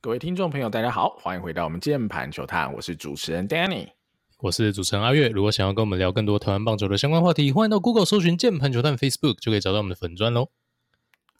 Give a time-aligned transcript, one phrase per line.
[0.00, 3.88] 各位听众朋友，大家好，欢迎回到我们键盘球探，我是主持人 Danny，
[4.38, 5.28] 我是主持人阿月。
[5.28, 10.50] 如果想要跟我们聊更多台湾棒球的相关话题，欢迎到 Google 搜寻键盘球探 Facebook，就可以找到我们的粉砖喽。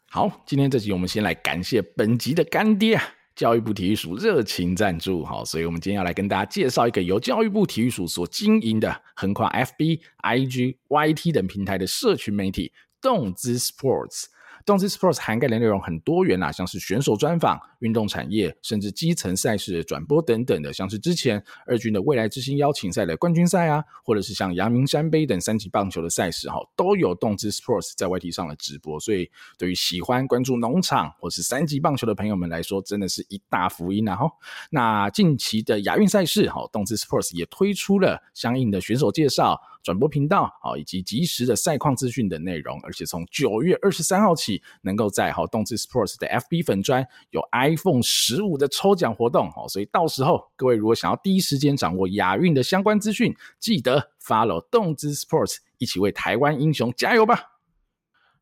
[0.09, 3.03] 好，今天这集我们先来感谢本集的干爹啊，
[3.33, 5.23] 教育部体育署热情赞助。
[5.23, 14.25] 好，所以我们今天要来跟大家介绍一个由教育部体育署所经营的，横跨 FB、IG、YT 等平台的社群媒体动资 Sports。
[14.65, 28.99] 动资 Sports 涵盖的内容很多元啊，像是选手专访、运动产业，甚至基层赛事的转播等等的，像是之前二军的未来之星邀请赛的冠军赛啊，或者是像阳明山杯等三级棒球的赛事哈，都有动滋 Sports 在 YT 上的直播。
[28.99, 34.15] 所以，对于喜欢关注农场或是三级棒球的朋友们来说，真的是一大福音啊！
[34.15, 34.31] 哈，
[34.71, 39.59] 那近期的亚运赛事，哈，动滋 Sports 也推出了相应的选手介绍。
[39.81, 57.58] 转播频道啊，以及及时的赛况资讯等内容，而且从九月二十三号起，能够在好动滋 Sports 的 FB 粉专有 I iPhone 十五的抽奖活动哦，所以到时候各位如果想要第一时间掌握亚运的相关资讯，记得 follow 动之 Sports，一起为台湾英雄加油吧！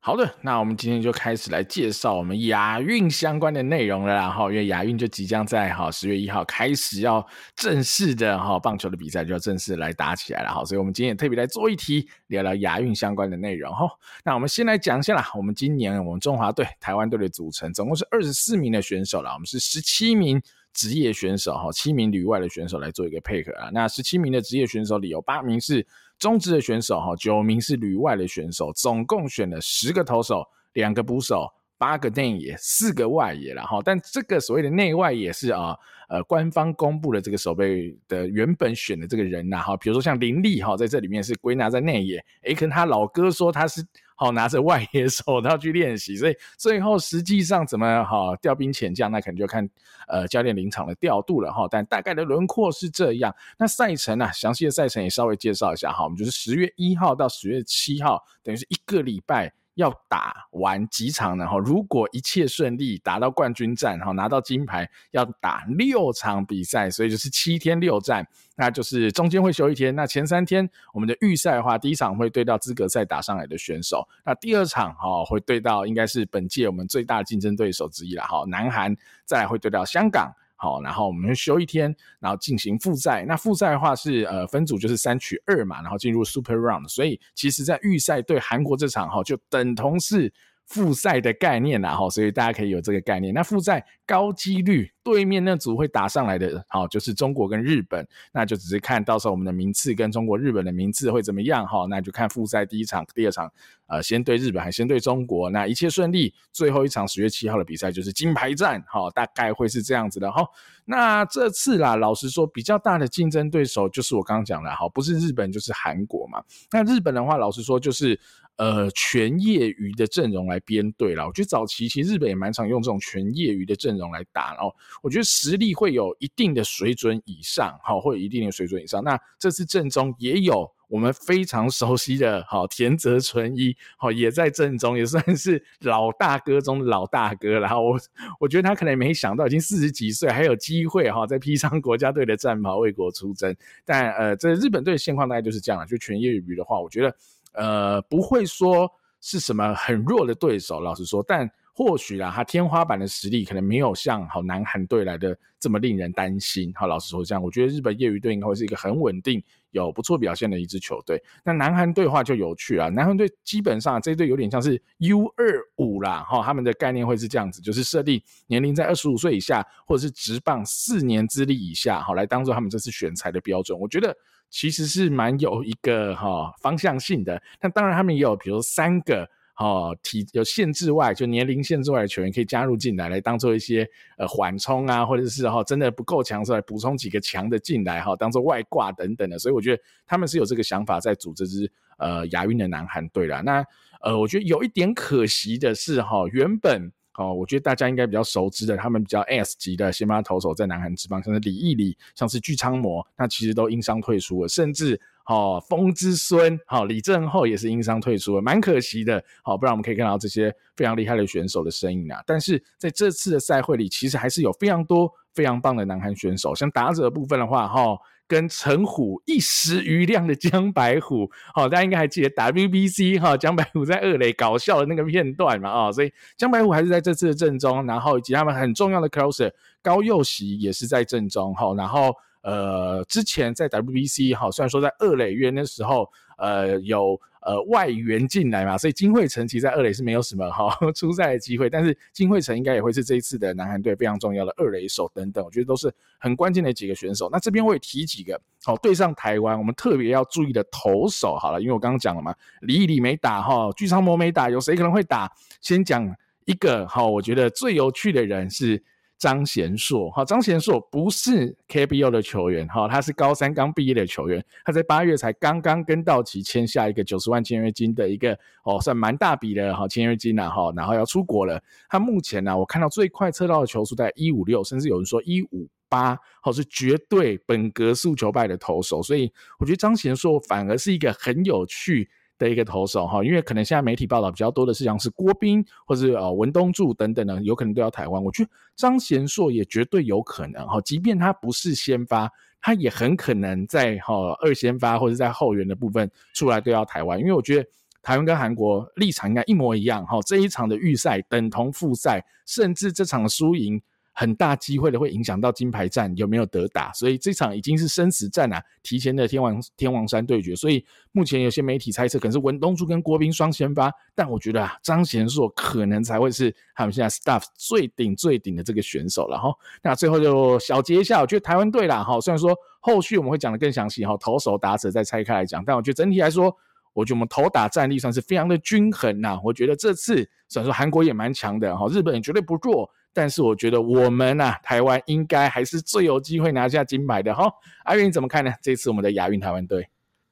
[0.07, 7.27] 好的，那我们今天就开始来介绍我们亚运相关的内容了然后，因为亚运就即将在哈十月一号开始要
[7.57, 13.85] 正式的哈棒球的比赛就要正式来打起来了哈，所以我们今天也特别来做一题，聊聊亚运相关的内容哈。
[14.23, 20.41] 那我们先来讲一下啦，我们今年我们中华队台湾队的组成总共是二十四名的选手啦，我们是十七名
[20.73, 23.69] 职业选手哈，七名旅外的选手来做一个配合啊。
[23.73, 25.85] 那十七名的职业选手里有八名是
[26.19, 33.79] 中职的选手哈，九名是旅外的选手，总共选了十个投手，两个捕手，八个内野，四个外野了哈。
[33.83, 35.75] 但这个所谓的内外野是啊，
[36.09, 43.85] 呃，官方公布的这个守备的原本选的这个人呐哈，比如说像林立哈，在这里面是归纳在内野，诶，跟他老哥说他是。
[44.19, 49.69] 好，拿着外野手套去练习，所以最后实际上怎么好调兵遣将，那可能就看
[50.07, 51.67] 呃教练临场的调度了哈。
[51.69, 53.35] 但大概的轮廓是这样。
[53.59, 54.31] 那赛程呢、啊？
[54.31, 56.03] 详细的赛程也稍微介绍一下哈。
[56.03, 59.53] 我们就是十月一号到十月七号，等于是一个礼拜。
[59.77, 61.45] 要打完几场呢？
[61.45, 69.95] 哈，如果一切顺利，打到冠军战，哈，拿到金牌，要打六场比赛，所以就是七天六战，那就是中间会休一天。
[69.95, 80.31] 那前三天我们的预赛的话，第一场会对到资格赛打上来的选手，那第二场哈会对到应该是本届我们最大的竞争对手之一了，哈，南韩，再来会对到香港。
[80.59, 83.23] 好，然后我们休一天，然后进行复赛。
[83.27, 86.87] 那复赛的话是呃分组就是三取二嘛，然后进入 Super Round。
[86.87, 90.33] 所以其实，在预赛对韩国这场哈，就等同是。
[90.67, 93.33] 复赛的概念啦，哈，所以大家可以有这个概念。
[93.33, 103.49] 那复赛高几率对面那组会打上来的，好，就是中国跟日本，那就只是看到时候我们的名次跟中国、日本的名次会怎么样，哈，那就看复赛第一场、第二场，
[103.87, 110.45] 呃，先对日本还先对中国，那一切顺利，最后一场十月七号的比赛就是金牌战，哈，大概会是这样子的，哈。
[110.83, 116.43] 那这次啦，老实说，比较大的竞争对手就是我刚刚讲的，哈，不是日本就是韩国嘛。
[116.71, 118.19] 那日本的话，老实说就是。
[118.57, 121.27] 呃，全业余的阵容来编队了。
[121.27, 124.73] 我觉得早期其实日本也蛮常用这种全业余的阵容来打，然后
[125.03, 129.03] 我觉得实力会有一定的水准以上，好，会有一定的水准以上。
[129.03, 137.59] 那这次阵中也有我们非常熟悉的，好，田泽纯一，好，也在阵中，也算是老大哥中的老大哥。
[137.59, 137.99] 然后我
[138.39, 143.55] 我觉得他可能也没想到，已经四十几岁还有机会哈，再披上国家队的战袍为国出征。
[143.85, 145.85] 但呃，这日本队的现况大概就是这样了。
[145.85, 147.15] 就全业余的话，我觉得。
[147.53, 148.89] 呃，不会说
[149.21, 156.73] 是什么很弱的对手，老实说，但或许啦，他天花板的实力可能没有像好南韩队来的这么令人担心。
[156.75, 161.21] 好，老实说这样，我觉得日本业余队应该会是一个很稳定、有不错表现的一支球队。
[161.43, 173.79] 那南韩队的话就有趣啊，南韩队基本上这一队有点像是 U 二五啦，哈，他们的概念会是这样子，就是设定年龄在二十五岁以下，或者是职棒四年资历以下，好，来当做他们这次选材的标准。
[173.79, 174.15] 我觉得。
[174.49, 183.87] 其实是蛮有一个哈、哦、方向性的，那当然他们也有，比如三个哈、哦、体有限制外，就年龄限制外的球员可以加入进来，来当做一些
[184.17, 189.37] 呃缓冲啊，或者是哈、哦、真的不够强的时候来补充几个强的进来哈、哦，当做外挂等等的。
[189.37, 193.41] 所以我觉得他们是有这个想法在组这支呃亚运的南韩队啦。
[193.41, 193.65] 那
[194.01, 196.91] 呃我觉得有一点可惜的是哈、哦，原本。
[197.17, 209.21] 哦，我觉得大家应该比较熟知的，他们比较 S 级的先发投手在南韩职棒，像是李义礼，像是具昌模，那其实都因伤退出了，甚至哦，风之孙，好，李正厚也是因伤退出了，蛮可惜的。
[209.41, 212.23] 好，不然我们可以看到这些非常厉害的选手的身影啊。
[212.25, 216.53] 但是在这次的赛会里，其实还是有非常多非常棒的南韩选手。
[216.53, 217.97] 像打者部分的话，哈，
[218.27, 229.51] 跟陈虎一时余亮的江白虎，好，大家应该还记得 WBC 哈，江白虎在二垒搞笑的那个片段嘛，啊，所以江白虎还是在这次的正中，然后以及他们很重要的 closer
[229.81, 232.13] 高佑喜也是在正中，哈，然后。
[232.43, 236.07] 呃，之前在 WBC 哈，虽然说在二垒约那时候，
[236.37, 247.29] 呃，有呃外援进来嘛，所以金惠成其实在二垒是没有什么哈 出赛的机会，但是金惠成应该也会是这一次的南韩队非常重要的二垒手等等，我觉得都是很关键的几个选手。
[247.31, 255.31] 那这边我也提几个，好对上台湾，我们特别要注意的投手好了，因为我刚刚讲了嘛，李易礼没打哈，具昌模没打，有谁可能会打？
[255.61, 258.83] 先讲一个哈，我觉得最有趣的人是。
[259.17, 271.61] 张贤硕，哈，张贤硕不是 KBO 的球员，哈，他是高三刚毕业的球员，他在八月才刚刚跟道奇签下一个九十万签约金的一个，哦，算蛮大笔的哈签约金了哈，然后要出国了。
[271.89, 288.23] 他目前呢，我看到最快测到的球速在一五六，甚至有人说一五八，好，是绝对本格速球派的投手，所以我觉得张贤硕反而是一个很有趣的一个投手哈，因为可能现在媒体报道比较多的是像是郭彬或者是呃文东柱等等呢，有可能都要台湾。
[288.23, 292.31] 我觉得张贤硕也绝对有可能哈，即便他不是先发，
[292.61, 297.19] 他也很可能在哈二先发或者在后援的部分出来都要台湾。
[297.19, 297.69] 因为我觉得
[298.01, 303.81] 台湾跟韩国立场应该一模一样哈，这一场的预赛等同复赛，甚至这场输赢。
[304.19, 310.55] 很大机会的会影响到金牌战有没有得打，所以这场已经是生死战啊，提前的天王天王山对决。
[310.55, 319.53] 所以目前有些媒体猜测可能是文东柱跟国宾双先发，但我觉得啊，张贤硕可能才会是他们现在 staff 最顶最顶的这个选手了哈。
[319.83, 326.51] 那最后就小结一下，我觉得台湾队啦哈，虽然说后续我们会讲得更详细哈，投手打者再拆开来讲，但我觉得整体来说，
[326.93, 329.39] 我觉得我们投打战力算是非常的均衡呐。
[329.43, 332.89] 我觉得这次虽然说韩国也蛮强的哈，日本也绝对不弱。
[333.13, 337.51] 但是我觉得我们啊，台湾应该还是最有机会拿下金牌的哈。
[337.85, 338.53] 阿云你怎么看呢？
[338.61, 339.87] 这次我们的亚运台湾队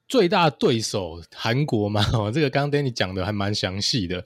[0.07, 2.01] 最大对手韩国嘛，
[2.31, 4.23] 这个刚刚 Danny 讲的还蛮详细的。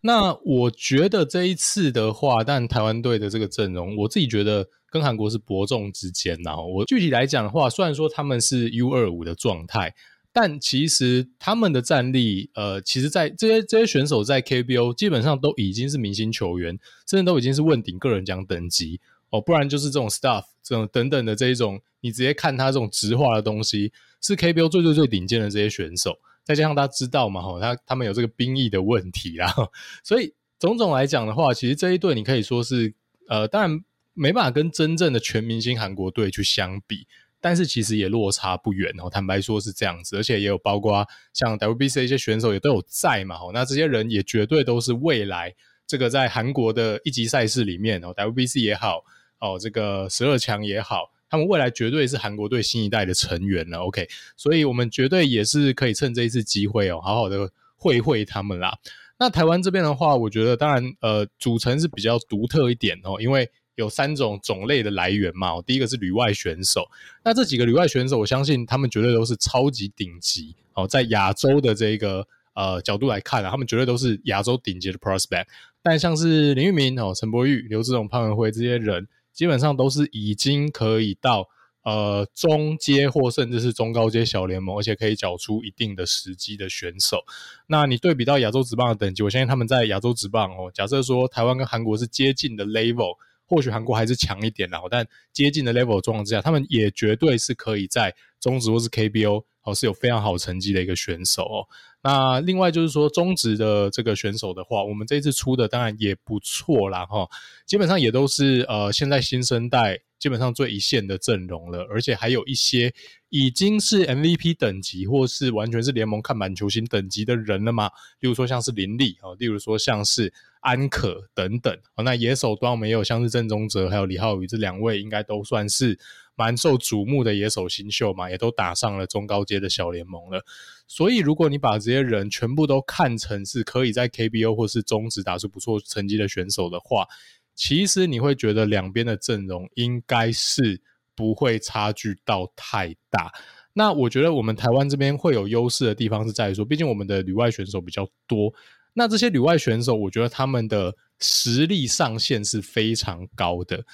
[0.00, 6.40] 那我觉得这一次的话，但台湾队的这个阵容，我自己觉得跟韩国是伯仲之间。
[6.42, 9.94] 呐我具体来讲的话，虽然说他们是 U 二五的状态。
[10.32, 16.78] 但其实他们的战力，呃，其实，在这些这些选手在 KBO 基本上都已经是明星球员，
[17.08, 19.00] 甚至都已经是问鼎个人奖等级
[19.30, 29.52] 哦，不然就是这种 stuff 这种等等的这一种，你直接看他这种直化的东西，是 KBO 最最最顶尖的这些选手，再加上大家知道嘛，哈，他他们有这个兵役的问题啦，
[30.04, 32.94] 所以种种来讲的话，其实这一队你可以说是，
[33.28, 33.84] 呃，当然
[34.14, 37.06] 没办法跟真正的全明星韩国队去相比。
[37.40, 45.54] 但是其实也落差不远哦，坦白说是这样子，而且也有包括像 WBC 一些选手也都有在嘛，哦那这些人也绝对都是未来
[45.86, 49.02] 这个在韩国的一级赛事里面哦，WBC 也好
[49.40, 53.78] 哦，这个十二强也好，他们未来绝对是韩国队新一代的成员了。
[53.78, 58.76] OK，所以我们绝对也是可以趁这一次机会哦，好好的会会他们啦。
[59.18, 63.50] 那台湾这边的话，我觉得当然呃，组成是比较独特一点哦，因为。
[63.80, 66.86] 有三种种类的来源嘛，第一个是旅外选手，
[67.24, 75.46] 那这几个旅外选手，我相信他们绝对都是超级顶级哦，在亚洲的这个呃角度来看啊，他们绝对都是亚洲顶级的 prospect。
[75.82, 81.48] 但像是林玉明哦、陈柏宇、刘志荣、潘文辉这些人，基本上都是已经可以到
[81.82, 87.24] 呃中阶或甚至是中高阶小联盟，而且可以缴出一定的时机的选手。
[87.66, 93.16] 那你对比到亚洲职棒的等级，我相信他们在亚洲职棒哦，假设说台湾跟韩国是接近的 level。
[93.50, 101.66] 或许韩国还是强一点，然后但接近的 level 状况之下，他们也绝对是可以在中职或是 KBO 哦是有非常好成绩的一个选手哦。
[102.02, 107.28] 那另外就是说中职的这个选手的话，我们这次出的当然也不错啦哈，
[107.66, 112.94] 基本上也都是呃现在新生代基本上最一线的阵容了，而且还有一些
[113.30, 117.90] 已经是 MVP 等级或是完全是联盟看板球星等级的人了嘛，
[118.20, 120.32] 例如说像是林立啊，例如说像是。
[120.60, 125.98] 安可等等，那野手端我们也有像是郑宗哲还有李浩宇这两位，应该都算是
[126.36, 130.44] 蛮受瞩目的野手新秀嘛，也都打上了中高阶的小联盟了。
[130.86, 137.06] 所以如果你把这些人全部都看成是可以在 KBO 或是中职打出不错成绩的选手的话，
[137.54, 140.82] 其实你会觉得两边的阵容应该是
[141.14, 143.32] 不会差距到太大。
[143.72, 148.52] 那我觉得我们台湾这边会有优势的地方是在于说，毕竟我们的旅外选手比较多。
[148.94, 153.84] 那这些旅外选手，我觉得他们的实力上限是非常高的。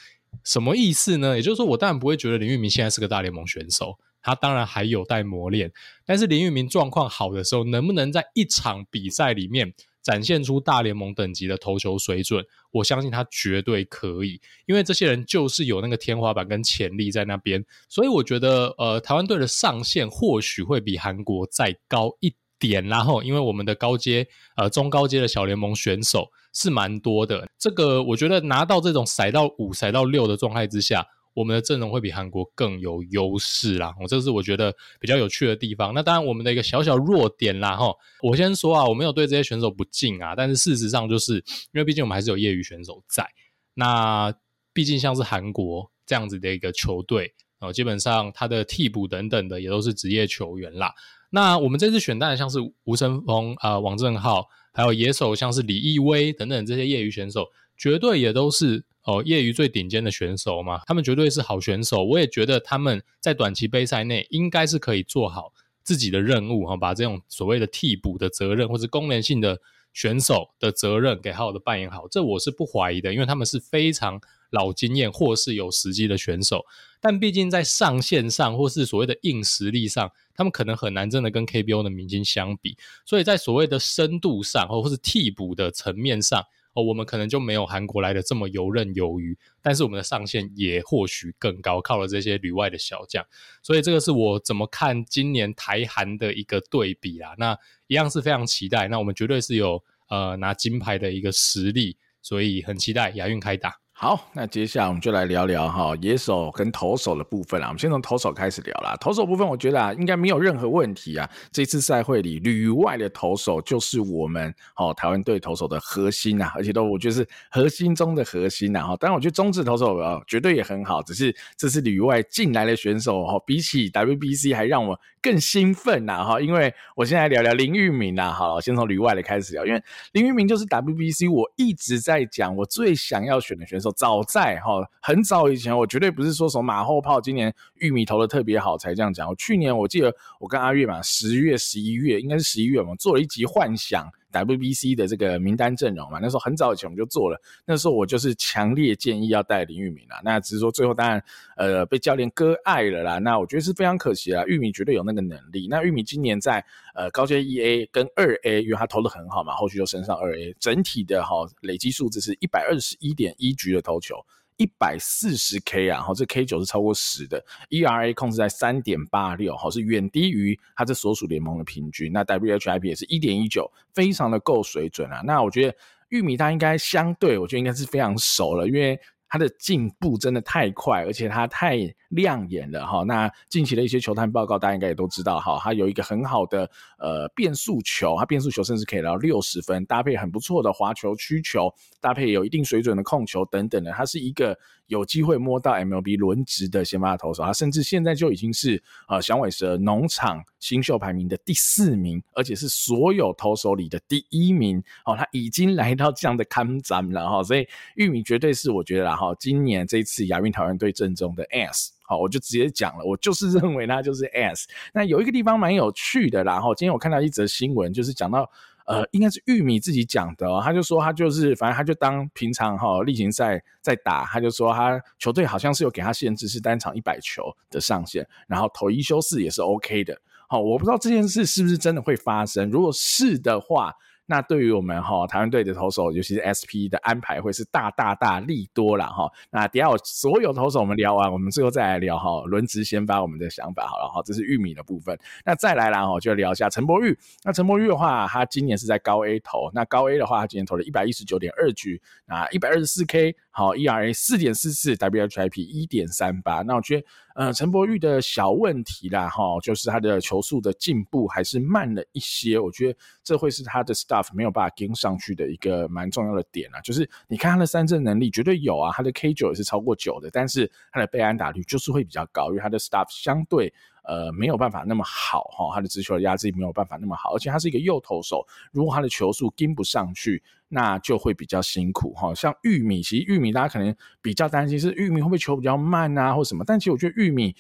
[0.44, 1.36] 什么意思呢？
[1.36, 5.72] 也就是说，我当然不会觉得林玉明现在是个大联盟选手，他当然还有待磨练。
[6.04, 9.72] 但是林玉明状况好的时候，能不能在一场比赛里面
[10.02, 12.44] 展现出大联盟等级的投球水准？
[12.70, 17.64] 我相信他绝对可以，因为这些人就是有那个天花板跟潜力在那边。
[17.88, 22.86] 所以我觉得，呃，台湾队的上限或许会比韩国再高一点。
[22.86, 31.06] 然后，因为我们的高阶、呃中高阶的小联盟选手是蛮多的，这个我觉得拿到这种塞到五、塞到六的状态之下。
[31.34, 35.92] 我们的阵容会比韩国更有优势啦，我这是我觉得比较有趣的地方。
[35.92, 41.42] 那当然，我们的一个小小弱点啦，哈，我先说啊，我没有对这些选手不敬啊，但是事实上就是因
[41.75, 43.28] 为毕竟我们还是有业余选手在。
[43.75, 44.32] 那
[44.72, 50.94] 毕竟像是韩国这样子的一个球队，哦，基本上他的替补等等的也都是职业球员啦。
[51.37, 57.45] 那我们这次选到的像是吴成峰啊、王正浩，还有野手像是李易威等等这些业余选手，
[57.76, 58.87] 绝对也都是。
[59.05, 62.02] 哦，业余最顶尖的选手嘛，他们绝对是好选手。
[62.02, 65.52] 我也觉得他们在短期杯赛内应该是可以做好
[65.85, 69.61] 自己的任务哈，把这种所谓的替补的责任或者功能性的
[69.93, 72.09] 选手的责任给好好的扮演好。
[72.11, 76.64] 这我是不怀疑的，因为他们是非常老经验或是有实际的选手。
[77.00, 82.76] 但毕竟在上限上或是所谓的硬实力上，他们可能很难真的跟 KBO 的明星相比。
[83.04, 86.42] 所以在所谓的深度上，或或是替补的层面上。
[86.72, 93.24] 哦，我们可能就没有韩国来的这么游刃有余，但是我们的上限也或许更高，靠了这些旅外的小将，
[93.62, 97.34] 所以这个是我怎么看今年台韩的一个对比啦。
[97.38, 103.74] 那一样是非常期待，那我们绝对是有呃拿金牌的一个实力，所以很期待亚运开打。
[103.98, 107.68] 好，那接下来我们就来聊聊哈野手跟投手的部分啦。
[107.68, 108.94] 我们先从投手开始聊啦。
[109.00, 111.26] 投手部分，我觉得啊，应该没有任何问题啊。
[111.50, 118.80] 这次赛会里，旅外的投手就是我们哦台湾队投手的核心啊，而且都我觉得是核心中的核心呐。
[118.80, 126.38] 哈，当然我觉得中职投手啊绝对也很好，只是这次旅外进来的选手哈，比起 WBC 还让我更兴奋呐哈。
[126.38, 133.86] 因为我现在聊聊林玉明呐，好，先从旅外的开始聊，因为林玉明就是 WBC 我一直在讲我最想要选的选手。
[133.93, 137.21] 早在哈很早以前，我绝对不是说什么马后炮。
[137.21, 139.28] 今年玉米投的特别好才这样讲。
[139.28, 144.11] 我去年我记得我跟阿月嘛，十月、十一月应该是十一月嘛，做了一集幻想
[144.45, 146.19] WBC 的这个名单阵容嘛。
[146.21, 150.21] 那时候很早以前我们就做了，那时候我就是强烈建议要带林玉明啦。
[150.25, 151.23] 那只是说最后当然
[151.57, 153.19] 呃被教练割爱了啦。
[153.19, 154.45] 那我觉得是非常可惜啦。
[154.47, 155.66] 玉米绝对有那个能力。
[155.69, 156.64] 那玉米今年在
[156.95, 164.16] 呃高阶一 A 跟二 A，因为他投的很好嘛，后续就升上二 A，整体的哈累积数字是一百二十一点一局的投球。
[164.56, 172.12] 一百四十 K 啊，好，这 K 九是超过十的，ERA 控制在三点八六，好，是远低于它这所属联盟的平均。
[172.12, 175.22] 那 WHIP 也是一点一九，非常的够水准啊。
[175.25, 175.76] 那我觉得
[176.08, 178.98] 玉米它应该相对，我觉得应该是非常熟了，因为。
[179.28, 181.76] 它的进步真的太快，而且它太
[182.10, 183.02] 亮眼了哈。
[183.04, 185.58] 那近期的一些球探报告，大家应该也都知道哈。
[185.62, 197.42] 他有一个很好的呃变速球，他变速球甚至可以到六十分，搭配很不错的滑球、曲球，搭配有一定水准的控球等等的，他是一个有机会摸到 MLB 轮值的先发投手。
[197.42, 205.16] 他甚至现在就已经是呃响尾蛇农场新秀排名的第四名，而且是所有投手里的第一名哦。
[205.16, 209.16] 他已经来到这样的看涨了哈，所以玉米绝对是我觉得啦。
[209.16, 214.68] 好，今年这一次亚运台湾队阵中的 S，好，我就直接讲了，我就是认为他就是 S。
[214.92, 218.48] 那有一个地方蛮有趣的，然后今天我看到一则新闻，就是讲到，
[218.86, 230.16] 呃，应该是玉米自己讲的哦，他就说他就是，反正他就当平常哈例行赛在打，他就说他球队好像是有给他限制，是单场一百球的上限，然后投一休四也是 OK 的。
[230.48, 233.92] 好，我不知道这件事是不是真的会发生，如果是的话。
[234.26, 239.30] 那对于我们哈台湾队的投手，尤其是 SP 的安排，会是大大大利多了哈。
[239.50, 244.21] 那等下我所有投手我们聊完，我们最后再来聊哈轮值先发我们的想法好了哈。
[244.25, 245.16] 这是玉米的部分。
[245.45, 247.16] 那再来啦哈，就聊一下陈柏宇。
[247.45, 249.71] 那陈柏宇的话，他今年是在高 A 投。
[249.73, 256.62] 那高 A 的话，他今年投了一百一十九点二局，啊，一百二十四 K，好，ERA 四点四四，WHIP 一点三八。
[256.62, 257.06] 那我觉得。
[257.37, 262.59] 呃，陈柏宇的小问题啦，哈，就是他的球速的进步还是慢了一些。
[262.59, 266.81] 我觉得这会是他的 staff 没有办法跟上去的一个蛮重要的点啊。
[266.81, 273.71] 就是你看他的三振能力绝对有啊，他的 K 九也是超过九的，但是他的被安打率就是会比较高，因为他的 staff 相对。
[274.06, 282.34] 呃，没有办法那么好哈，他的直球压制没有办法那么好，而且他是一个右投手，如果他的球速跟不上去，那就会比较辛苦哈。
[282.34, 287.54] 像玉米，其实玉米大家可能比较担心是玉米会不会球比较慢啊，或什么，但其实我觉得玉米。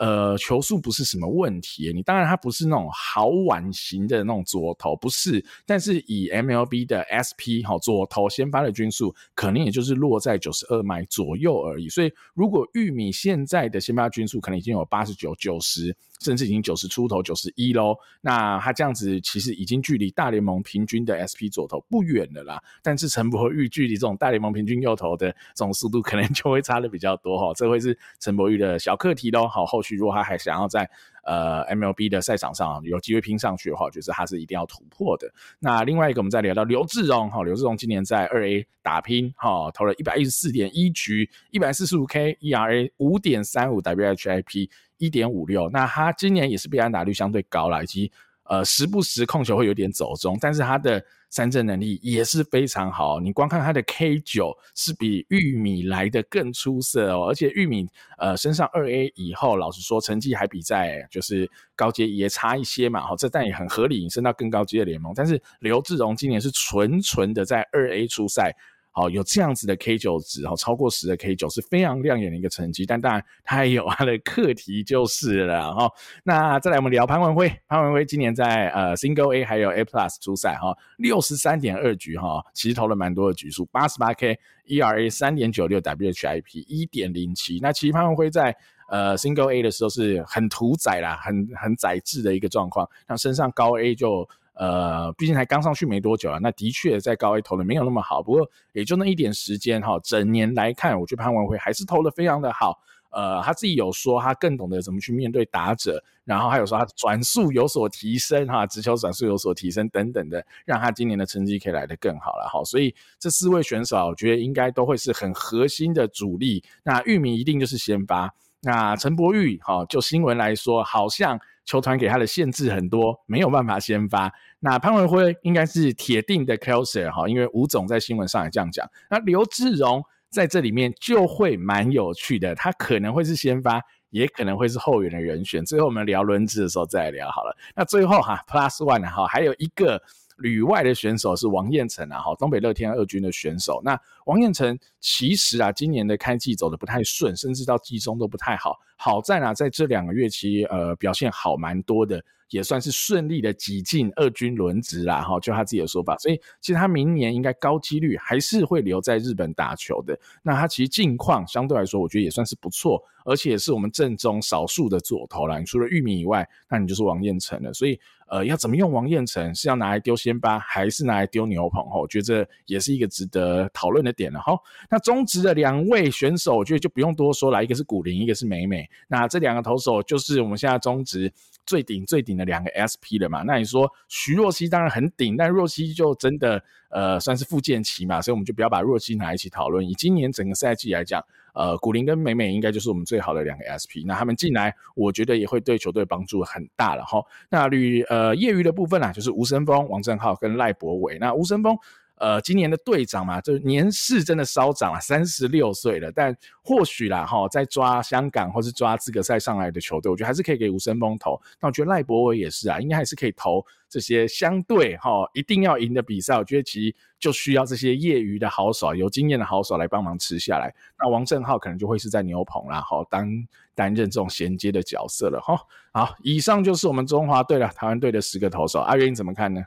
[0.00, 1.92] 呃，球速不是什么问题。
[1.94, 5.44] 你当然它不是那种好碗型的那种左投，不是。
[5.66, 11.90] 但是以 MLB 的 SP 哈左投先发的均数，可能也就是落在九十二迈左右而已。
[11.90, 22.62] 所以如果玉米现在的先发均数可能已经有八十九、九十，甚至已经九十出头、九十一喽，那他这样子其实已经距离大联盟平均的 SP 左投不远了啦。
[22.82, 27.52] 但是陈柏宇距离这种大联盟平均右投的这种速度，可能就会差的比较多哈。
[27.54, 29.48] 这会是陈柏宇的小课题喽。
[29.48, 29.96] 好，后续。
[29.96, 30.88] 如果他还想要在
[31.24, 35.30] 呃 MLB 的赛场上有机会拼上去的话，我觉得他是一定要突破的。
[35.58, 45.68] 那另外一个，我们再聊到刘志荣哈，刘志荣今年在二 A 打拼哈，投了一百一十四点一局，一百四十五 K，ERA 五点三五，WHIP 一点五六。
[45.70, 48.12] 那他今年也是被安打率相对高了，以及
[48.44, 51.04] 呃时不时控球会有点走中，但是他的。
[51.32, 57.86] 三振能力也是非常好，你光看他的 K 九是比玉米来得更出色哦，而且玉米
[58.18, 65.12] 呃升上二 A 以后，老实说成绩还比在就是高阶也差一些嘛，好，这但也很合理，升到更高阶的联盟。
[65.14, 68.52] 但是刘志荣今年是纯纯的在二 A 出赛。
[68.92, 72.84] 好，有这样子的 K 九值，好，超过十的 K 九是非常亮眼的一个成绩。
[72.84, 75.88] 但当然，它也有它的课题就是了哈。
[76.24, 77.48] 那再来，我们聊潘文辉。
[77.68, 87.60] 潘文辉今年在呃 Single A 还有 A Plus 出赛哈，六十三点二局哈，其实投了蛮多的局数，八十八 K，ERA 三点九六，WHIP 一点零七。
[87.62, 88.56] 那其实潘文辉在
[88.88, 92.88] 呃 Single A 的时候是很屠宰啦，很很宰制的一个状况。
[93.06, 94.28] 那身上高 A 就。
[94.60, 99.98] 呃，毕竟才刚上去没多久啊，那的确在高 A 投的没有那么好，不过也就那一点时间哈。
[100.04, 102.78] 整年来看，我觉得潘文辉还是投的非常的好。
[103.08, 112.62] 呃，他自己有说他更懂得怎么去面对打者，然后还有说他转速有所提升哈，直球转速有所提升等等的，让他今年的成绩可以来得更好了哈。
[112.62, 116.62] 所以这四位选手，我觉得应该都会是很核心的主力。
[116.82, 118.30] 那玉明一定就是先发。
[118.60, 121.40] 那陈柏宇哈，就新闻来说，好像。
[121.70, 124.32] 球团给他的限制很多，没有办法先发。
[124.58, 128.84] 那潘文辉应该是铁定的 closer 哈，因为吴总在新闻上也这样讲。
[129.08, 135.64] 那刘志荣在这里面就会蛮有趣的，他可能会是先发，也可能会是后援的人选。
[135.64, 137.56] 最后我们聊轮值的时候再来聊好了。
[137.76, 140.02] 那最后哈，Plus One 哈，还有一个。
[140.40, 143.80] 旅外的选手是王彦辰啊，哈，东北乐天二军的选手。
[143.84, 148.78] 那王彦辰其实啊，今年的开季走得不太顺，甚至到季中都不太好。
[148.96, 152.22] 好在呢，在这两个月期，呃，表现好蛮多的。
[152.50, 160.18] 也算是顺利的挤进二军轮值啦，哈，就他自己的说法，所以其实他明年应该高几率还是会留在日本打球的。
[160.42, 165.60] 那他其实近况相对来说，我觉得也算是不错，而且也是我们正中少数的左投啦。
[165.60, 167.72] 你除了玉米以外，那你就是王彦辰了。
[167.72, 167.96] 所以，
[168.30, 169.52] 呃，要怎么用王彦辰？
[169.54, 171.84] 是要拿来丢先巴，还是拿来丢牛棚？
[171.84, 174.40] 哈，我觉得这也是一个值得讨论的点了。
[174.40, 174.56] 哈，
[174.88, 178.88] 那中职的两位选手，我觉得就不用多说了，一个是古林，一个是美美。
[179.08, 181.32] 那这两个投手就是我们现在中职。
[181.70, 183.44] 最顶最顶的两个 SP 了嘛？
[183.46, 189.88] 那你说徐若曦当然很顶，但若曦就真的呃算是复健期嘛，所以我们就不要把若曦拿一起讨论。
[189.88, 194.02] 以今年整个赛季来讲，呃，古林跟美美应该就是我们最好的两个 SP。
[194.04, 197.22] 那他们进来，我觉得也会对球队帮助很大了哈。
[197.48, 201.18] 那旅呃业余的部分啊，就是吴森峰、王正浩跟赖博伟。
[201.20, 201.78] 那吴森峰。
[202.20, 206.12] 呃，今年的队长嘛，就是年事真的稍长了，三十六岁了。
[206.14, 211.40] 但或许啦，哈，在抓香港或是抓资格赛上来的球队，我觉得还是可以给吴森峰投。
[211.58, 216.36] 那我觉得赖博伟也是啊，应该还是可以投这些相对哈一定要赢的比赛。
[216.36, 220.70] 我觉得其实就需要这些业余的好手、有经验的好手来帮忙吃下来。
[220.98, 223.26] 那王正浩可能就会是在牛棚啦，哈，当
[223.74, 225.58] 担任这种衔接的角色了，哈。
[225.92, 228.80] 好，以上就是我们中华队了，台湾队的十个投手。
[228.80, 229.62] 阿元你怎么看呢？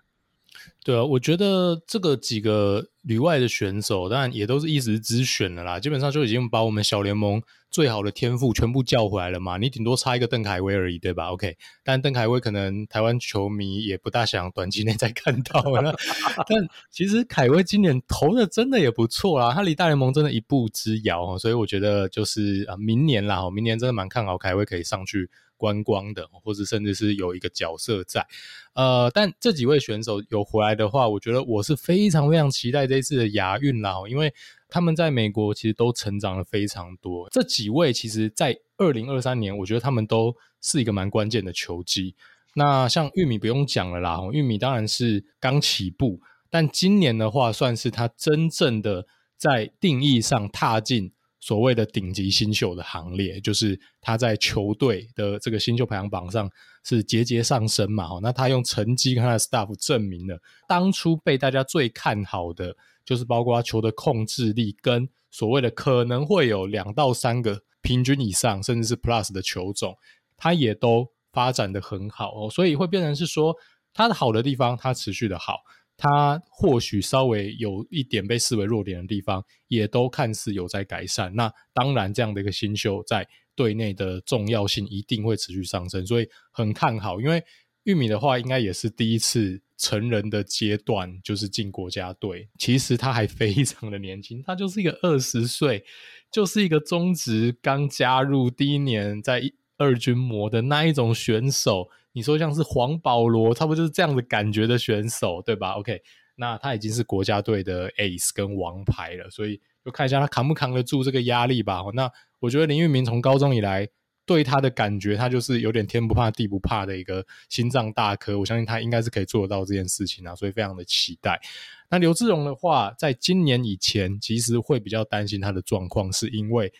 [0.83, 5.79] 对啊，我觉得这个几个旅外的选手，当然也都是一时之选的啦。
[5.79, 9.57] 基本上就已经把我们小联盟最好的天赋全部叫回来了嘛。
[9.57, 15.95] 你顶多差一个邓凯威而已，对吧？OK，但邓凯威可能台湾球迷也不大想短期内再看到了。
[16.47, 25.29] 但其实凯威今年投的真的也不错啦，他离大联盟真的一步之遥，所以我觉得就是啊，明年啦，明年真的蛮看好凯威可以上去。
[25.63, 28.27] 观光的，或者甚至是有一个角色在，
[28.73, 34.33] 呃，但这几位选手有回来的话，我觉得我是非常非常期待这一次的亚运啦，因为
[34.67, 37.29] 他们在美国其实都成长了非常多。
[37.31, 42.13] 这几位其实，在二零二三年，我觉得他们都是一个蛮关键的球机。
[42.55, 51.13] 那像玉米不用讲了啦，玉米当然是刚起步，但今年的话，算是他真正的在定义上踏进。
[51.43, 56.49] 所谓的顶级新秀的行列，就是他在球队的这个新秀排行榜上
[56.85, 58.07] 是节节上升嘛。
[58.21, 69.97] 那他用成绩跟他的 staff 证明了，当初被大家最看好的，就是包括他球的控制力跟所谓的可能会有两到三个平均以上，甚至是 plus 的球种，
[70.37, 73.53] 他也都发展得很好哦，所以会变成是说，
[73.93, 75.57] 他的好的地方，他持续的好，
[76.03, 81.33] 他或许稍微有一点被视为弱点的地方，也都看似有在改善。
[81.33, 87.21] 那当然，这样的一个新秀在队内的重要性一定会持续上升，所以很看好。
[87.21, 87.41] 因为
[87.85, 92.49] 玉米的话，应该也是第一次成人的阶段，就是进国家队。
[92.59, 95.85] 其实他还非常的年轻，他就是一个二十岁，
[96.29, 99.41] 就是一个中职刚加入第一年在
[99.77, 101.87] 二军磨的那一种选手。
[102.13, 106.01] 你说像是黄保罗，差不多就是这样的感觉的选手，对吧？OK，
[106.35, 111.81] 那他已经是国家队的 Ace 跟王牌了，所以就看一下他扛不扛得住这个压力吧。
[111.93, 113.89] 那我觉得林玉明从高中以来。
[114.25, 118.39] 对他的感觉，他就是有点天不怕地不怕的一个心脏大颗。
[118.39, 121.41] 我相信他应该是可以做得到这件事情啊，所以非常的期待。
[121.89, 126.71] 那刘志荣的话，在今年以前，其实会比较担心他的状况，是因为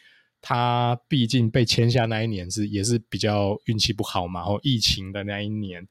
[0.44, 5.88] 他毕竟被签下那一年是也是比较运气不好嘛，然后疫情的那一年，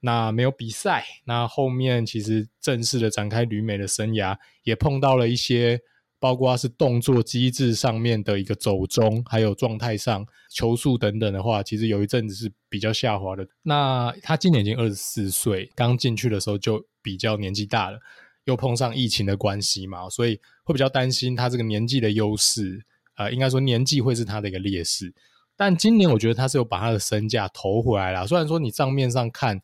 [0.00, 5.80] 那没有比赛，那后面其实正式的展开旅美的生涯，也碰到了一些。
[6.18, 13.46] 包括是动作机制上面的一个走中，还有状态上球速等等的话，其实有一阵子是比较下滑的。
[13.62, 18.00] 那他今年已经二十四岁，刚进去的时候就比较年纪大了，
[18.44, 22.82] 又碰上疫情的关系嘛，所以会比较担心他这个年纪的优势，
[23.16, 25.12] 呃，应该说年纪会是他的一个劣势。
[25.56, 29.60] 但今年我觉得他是有把他的身价投回来了，虽然说你账面上看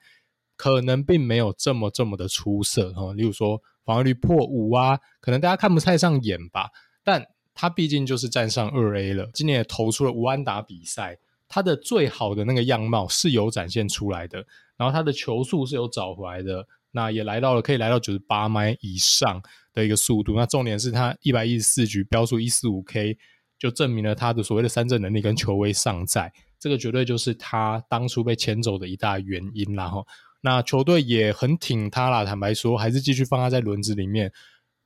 [0.57, 3.63] 可能并没有这么这么的出色哈，例如说。
[3.85, 6.71] 防御率破五啊，可能大家看不太上眼吧，
[7.03, 19.43] 但他毕竟就是站上二 A 了，今年也投出了无安打比赛，他的最好的那个样貌是有展现出来的，然后他的球速是有找回来的，那也来到了可以来到九十八迈以上
[19.75, 23.19] 的一个速度，那重点是他一百一十四局标速一四五 K，
[23.63, 30.05] 就证明了他的所谓的三振能力跟球威尚在，这个绝对就是他当初被签走的一大原因啦齁。
[30.41, 34.33] 那球队也很挺他啦，坦白说，还是继续放他在轮子里面，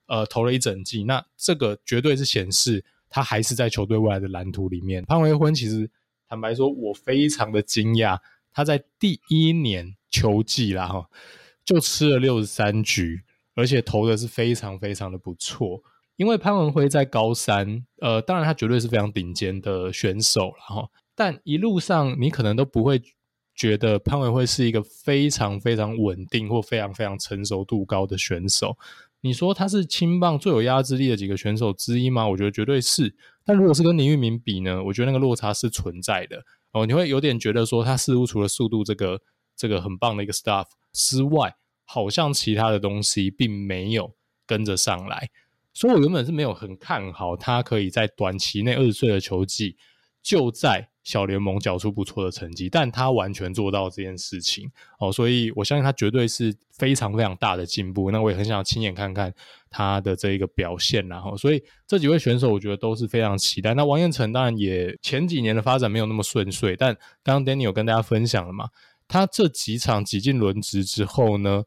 [0.09, 1.05] 呃，投了一整季。
[1.05, 5.03] 那这个绝对是显示他还是在球队未来的蓝图里面。
[5.07, 5.91] 潘维勋其实
[6.29, 8.19] 坦白说，我非常的惊讶，
[8.53, 11.09] 他在第一年球季啦哈，
[11.65, 13.23] 就吃了六十三局，
[13.55, 15.83] 而且投的是非常非常的不错。
[16.17, 23.01] 因为潘文辉在高三，呃，当然他绝对是非常顶尖的选手了哈，但一路上你可能都不会。
[23.59, 28.77] 觉得潘文辉是一个非常非常稳定或非常非常成熟度高的选手。
[29.23, 32.29] 你说他是青棒最有压制力的几个选手之一吗？
[32.29, 33.17] 我觉得绝对是。
[33.47, 34.85] 但如果是跟林玉明比呢？
[34.85, 36.85] 我觉得那个落差是存在的哦。
[36.85, 39.19] 你会有点觉得说他似乎除了速度这个
[39.57, 41.55] 这个很棒的一个 stuff 之外，
[41.87, 44.15] 好像其他的东西并没有
[44.47, 45.31] 跟着上来。
[45.77, 49.77] 所以我原本是没有很看好他可以在短期内二十岁的球季
[50.23, 50.89] 就在。
[51.07, 58.11] 小联盟缴出不错的成绩，但他完全做到这件事情哦，所以我相信他绝对是非常非常大的进步。
[58.11, 59.33] 那我也很想亲眼看看
[59.71, 63.73] 他的这一个表现，然后，所以这几位选手我觉得都是非常期待。
[63.75, 68.71] 那王彦辰当然也前几年的发展没有那么顺遂，但刚刚 Danny 有跟大家分享了嘛，
[69.07, 71.63] 他这几场挤进轮值之后呢，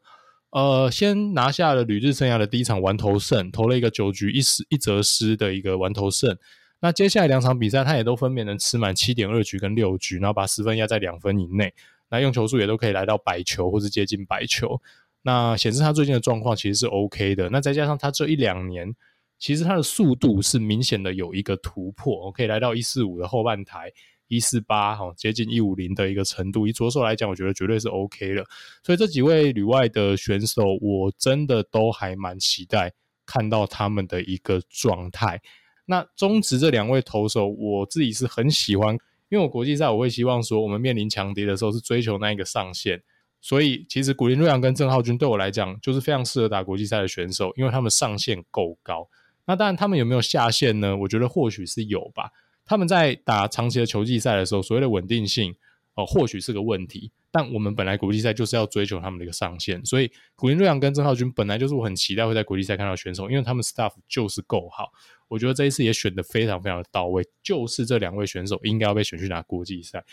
[0.50, 6.36] 呃，先拿下了旅日生涯的第一场完投胜，投了一个九局一失一责失的一个完投胜。
[6.80, 11.72] 那接下来两场比赛，他也都分别能吃满七点二局跟六局，然后把十分压在两分以内。
[12.08, 14.80] 那用球数也都可以来到百球或是接近百球。
[15.22, 17.48] 那显示他最近的状况其实是 OK 的。
[17.50, 18.92] 那再加上他这一两年，
[19.38, 23.92] 其实他的速度是明显的有一个突破，可以来到一四五的后半台，
[24.30, 26.66] 一四八哈，接近一五零的一个程度。
[26.66, 28.44] 以左手来讲，我觉得绝对是 OK 了。
[28.82, 32.92] 所以这几位旅外的选手，我真的都还蛮期待
[33.26, 35.42] 看到他们的一个状态。
[35.86, 38.94] 那中职这两位投手，我自己是很喜欢，
[39.28, 43.02] 因为我国际赛我会希望说，我们面临强敌的时候是追求那一个上限，
[43.40, 49.08] 所以其实古林睿炀跟郑浩均对我来讲就是非常适合打国际赛的选手，因为他们上限够高。
[49.46, 50.96] 那当然他们有没有下限呢？
[50.96, 52.30] 我觉得或许是有吧。
[52.70, 55.50] 他们在打长期的球季赛的时候，所谓的稳定性
[55.94, 57.10] 哦、呃，或许是个问题。
[57.32, 64.92] 但我们本来国际赛就是要追求他们的一个上限，所以古林瑞阳跟郑浩均本来就是我很期待会在国际赛看到选手，因为他们 staff 就是够好。
[65.26, 70.04] 我觉得这一次也选的非常非常的到位，就是这两位选手应该要被选去拿国际赛。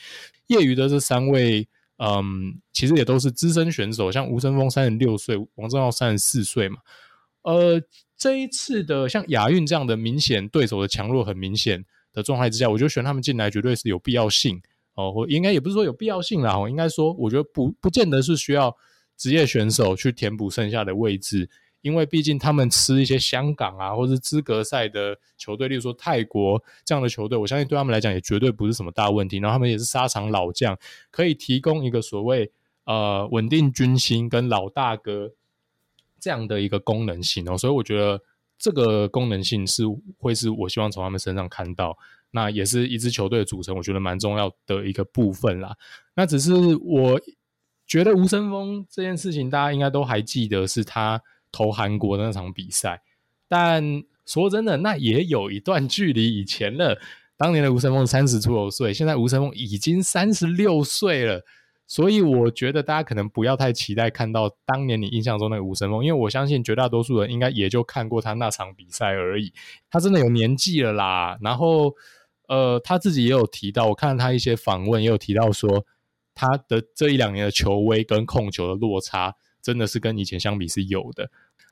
[0.48, 1.68] 业余的这三位，
[1.98, 6.78] 嗯，其实也都是资深选手，像吴升峰三十六岁，王正浩三十四岁嘛。
[7.44, 7.80] 呃，
[8.18, 11.86] 这一次的像亚运这样的明显对手的强弱很明显
[12.18, 14.60] 的状态之下，我觉得选他们进来绝对是有必要性
[14.96, 18.76] 哦，或应该也不是说有必要性啦，我应该说我觉得不不见得是需要
[19.16, 21.50] 职业选手去填补剩下的位置。
[21.82, 29.38] 因为毕竟他们吃一些香港啊，或是资格赛的球队，例如说泰国这样的球队，我相信对他们来讲也绝对不是什么大问题。
[29.38, 30.78] 然后他们也是沙场老将，
[31.12, 32.52] 可以提供一个所谓
[32.86, 35.32] 呃稳定军心跟老大哥
[36.20, 37.56] 这样的一个功能性哦。
[37.56, 38.22] 所以我觉得
[38.58, 39.84] 这个功能性是
[40.18, 41.98] 会是我希望从他们身上看到，
[42.32, 45.76] 那也是一支球队的组成，我觉得蛮重要的一个部分啦。
[46.16, 47.20] 那只是我
[47.86, 51.22] 觉得吴森峰这件事情，大家应该都还记得是他。
[51.50, 53.02] 投韩国的那场比赛，
[53.48, 57.00] 但说真的，那也有一段距离以前了。
[57.38, 61.42] 当年的吴森峰三十出头岁，现在吴森峰已经三十六岁了，
[61.88, 69.54] 所以我觉得大家可能不要太期待看到当年你印象中那个吴森锋，因为我相信绝大多数人应该也就看过他那场比赛而已。
[69.90, 71.96] 他真的有年纪了啦，然后
[72.50, 75.86] 呃，他自己也有提到，我看他一些访问也有提到说，
[76.36, 81.30] 他的这一两年的球威跟控球的落差，真的是跟以前相比是有的。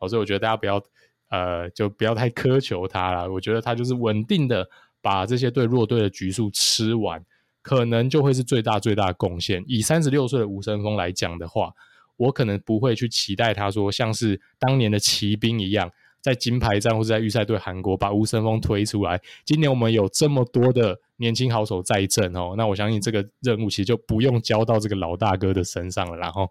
[0.08, 0.82] 所以我觉得大家不要，
[1.30, 3.32] 呃，就不要太苛求他了。
[3.32, 4.68] 我觉得他就是稳定的
[5.02, 7.24] 把这些对弱队的局数吃完，
[7.66, 9.64] 可能就会是最大最大的贡献。
[9.66, 11.74] 以三十六岁的吴森峰来讲的话，
[12.16, 15.90] 我可能不会去期待他说像是当年的骑兵一样，
[16.22, 19.20] 在金牌战或者在预赛对韩国把吴森峰推出来。
[19.44, 26.16] 今年我们有这么多的年轻好手在阵哦，那我相信这个任务其实就不用交到这个老大哥的身上了。
[26.16, 26.48] 然后。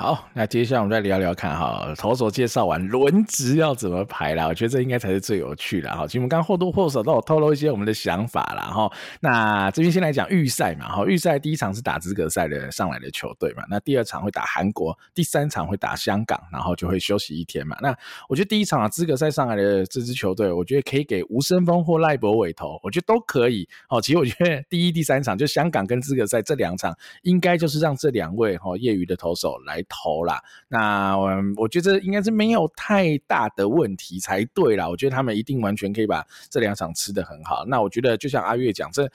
[0.00, 4.46] 好，那接下来我们再聊聊看哈，投手介绍完，轮值要怎么排啦？
[4.46, 6.06] 我觉得这应该才是最有趣的哈。
[6.06, 8.88] 其实我们刚或多或少都有透露一些我们的想法啦哈。
[9.18, 17.76] 那这边先来讲预赛嘛哈，预赛第一场是打资格赛的上来的球队嘛，那第二场会打韩国，第三场会打香港，然后就会休息一天嘛。
[17.80, 17.92] 那
[18.28, 23.68] 我觉得第一场啊资格赛上来的这支球队，我觉得可以给吴森峰或赖柏伟投，我觉得都可以。
[23.88, 29.84] 哦，其实我觉得第一、第三场就香港跟资格赛这两场，应该就是让这两位哈业余的投手来。
[29.88, 34.88] 投啦，那我我觉得应该是没有太大的问题才对啦。
[34.88, 37.64] 我觉得他们一定完全可以把这两场吃得很好。
[37.66, 39.10] 那我觉得就像阿月讲，这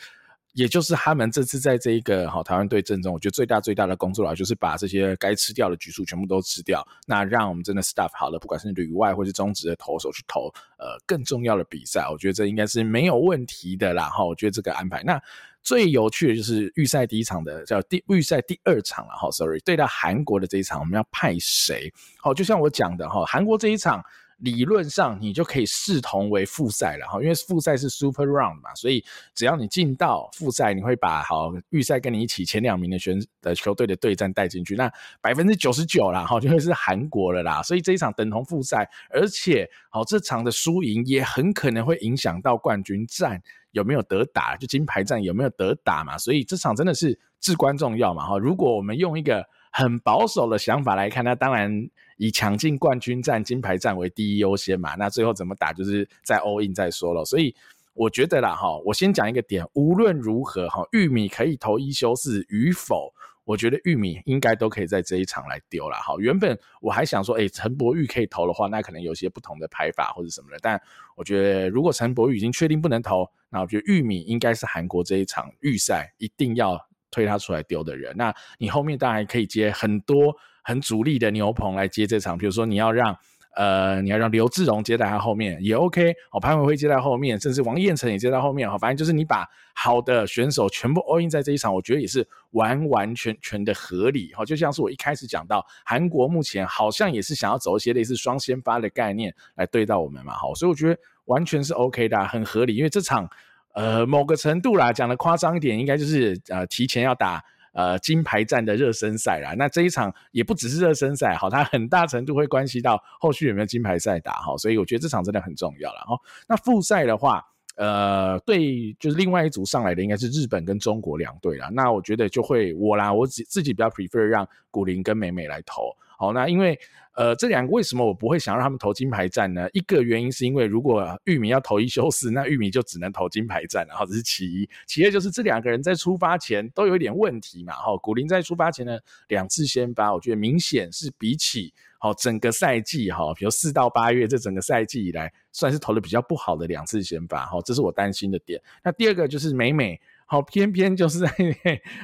[0.54, 6.86] 也就是他们这次在这一个好台湾队阵中，我觉得最大最大的工作啦，就是把这些该吃掉的局数全部都吃掉。
[7.08, 14.10] 那让我们真的 staff 好了，不管是旅外或是中职的投手去投呃更重要的比赛，我觉得这应该是没有问题的啦。
[14.10, 15.22] 哈，我觉得这个安排那。
[15.64, 21.92] 最有趣的就是预赛第一场的叫第预赛第二场了哈，sorry，对到韩国的这一场我们要派谁？
[22.20, 24.04] 好，就像我讲的哈，韩国这一场
[24.40, 29.02] 理论上你就可以视同为复赛了哈，因为复赛是 super round 嘛，所以
[29.34, 43.42] 只要你进到复赛，你会把好预赛跟你一起前两名的选的球队的对战带进去，那百分之九十九啦哈，就会是韩国了啦，所以这一场等同复赛，而且好这场的输赢也很可能会影响到冠军战。
[43.74, 44.56] 有没有得打？
[44.56, 46.18] 就金牌战有没有得打嘛？
[46.18, 48.26] 所以这场真的是至关重要嘛！
[48.26, 54.96] 哈，如果我们用一个很保守的想法来看，那当然以抢进冠军战、金牌战为第一优先嘛。
[54.96, 57.26] 那最后怎么打，就是在 all in 再说了。
[57.26, 57.54] 所以
[57.94, 63.14] 我觉得啦，哈，我先讲一个点，无论如何，哈，玉米可以投一休四与否。
[63.46, 65.98] 我觉得玉米应该都可以在这一场来丢了。
[65.98, 70.58] 好，原本我还想说，哎，陈柏宇可以投的话，那可能有些不同的排法或者什么的。
[70.62, 70.82] 但
[71.16, 76.80] 我觉得，如果陈柏宇已经确定不能投，那我觉得玉米应该是韩国这一场预赛一定要
[77.12, 78.16] 推他出来丢的人。
[78.16, 83.18] 那你后面当然可以接很多很主力的牛棚来接这场，比如说你要让。
[83.56, 103.30] 呃，你要让刘志荣接在他后面也 OK，哦，潘维辉接在后面，甚至王彦辰也接在后面，哈，反正就是你把好的选手全部 all in 在这一场，我觉得也是完完全全的合理，哈，就像是我一开始讲到，韩国目前好像也是想要走一些类似双先发的概念来对到我们嘛，哈，所以我觉得完全是 OK 的，很合理，因为这场，
[103.74, 107.44] 呃，某个程度啦，讲的夸张一点，应该就是呃提前要打。
[107.74, 116.16] 呃，金牌战的热身赛啦，那这一场也不只是热身赛，好，它很大程度会关系到后续有没有金牌赛打，哈，所以我觉得这场真的很重要了，哈。
[116.48, 117.44] 那复赛的话，
[117.76, 125.96] 呃，对，就是另外一组上来的应该是日本跟中国两队啦，那我觉得就会我啦，我自自己比较 prefer 让古林跟美美来投。
[126.16, 126.80] 好，那因为
[127.16, 129.68] 呃，这两个为什么我不会想让他们投金牌战呢？
[129.74, 134.70] 一个原因是因为如果玉米要投一休四，那玉米就只能投金牌战，然后这是其一。
[134.88, 137.74] 其二就是这两个人在出发前都有一点问题嘛。
[137.74, 138.98] 哈，古林在出发前呢
[139.28, 147.46] 两次先发，我觉得明显是比起好整个赛季哈，比如四到八月这整个赛季以来，算是投的比较不好的两次先发。
[147.46, 148.62] 哈，这是我担心的点。
[148.84, 150.00] 那第二个就是美美。
[150.34, 151.32] 好，偏偏就是在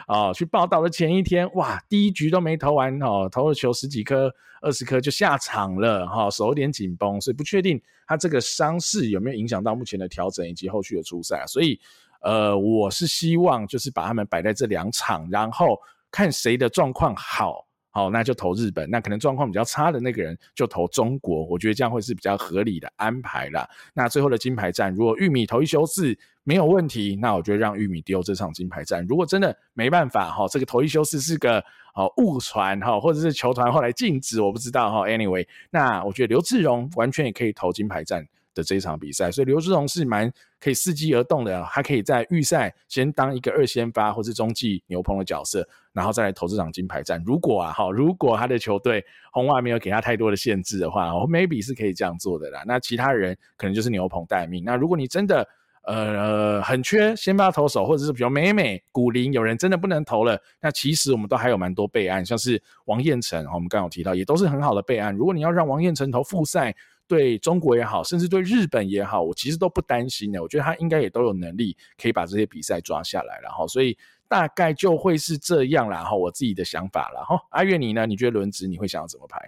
[0.08, 11.80] 哦去报道的前一天，哇，第一局都没投完哦，投了球十几颗、二十颗就下场了哈、哦，手有点紧绷，所以不确定他这个伤势有没有影响到目前的调整以及后续的出赛，所以
[12.22, 15.76] 呃，我是希望就是把他们摆在这两场，然后
[16.12, 18.90] 看谁的状况好好，那就投日本。
[18.90, 21.44] 那可能状况比较差的那个人就投中国。
[21.46, 23.68] 我觉得这样会是比较合理的安排啦。
[23.94, 29.06] 那最后的金牌战，如果玉米投一休四没有问题，那我觉得让玉米丢这场金牌战。
[29.08, 31.64] 如果真的没办法哈，这个投一休四是个
[31.96, 35.08] 哦误传哈，或者是球团后来禁止，我不知道哈。
[35.08, 38.28] Anyway，那我觉得刘志荣完全也可以投金牌战。
[38.56, 47.22] 的这一场比赛，所以刘志宏是蛮可以伺机而动的，他可以在预赛先当一个二先发或是中继牛棚的角色，然后再来投这场金牌战。
[47.26, 52.64] 如果啊，哈，如果他的球队红袜没有给他太多的限制的话，maybe 是可以这样做的啦。
[52.66, 54.64] 那其他人可能就是牛棚待命。
[54.66, 55.48] 那如果你真的
[55.86, 65.16] 呃很缺先发投手，或者是比如美美、古林，有人真的不能投了，那其实我们都还有蛮多备案，像是王彦辰，我们刚刚有提到，也都是很好的备案。
[65.16, 66.76] 如果你要让王彦辰投复赛，
[67.10, 70.42] 对中国也好，甚至对日本也好，我其实都不担心的。
[70.42, 77.26] 我觉得他应该也都有能力可以把这些比赛抓下来，然后所以大概就会是这样，然后我自己的想法了。
[77.26, 78.06] 哈，阿月你呢？
[78.06, 79.42] 你觉得轮值你会想要怎么排？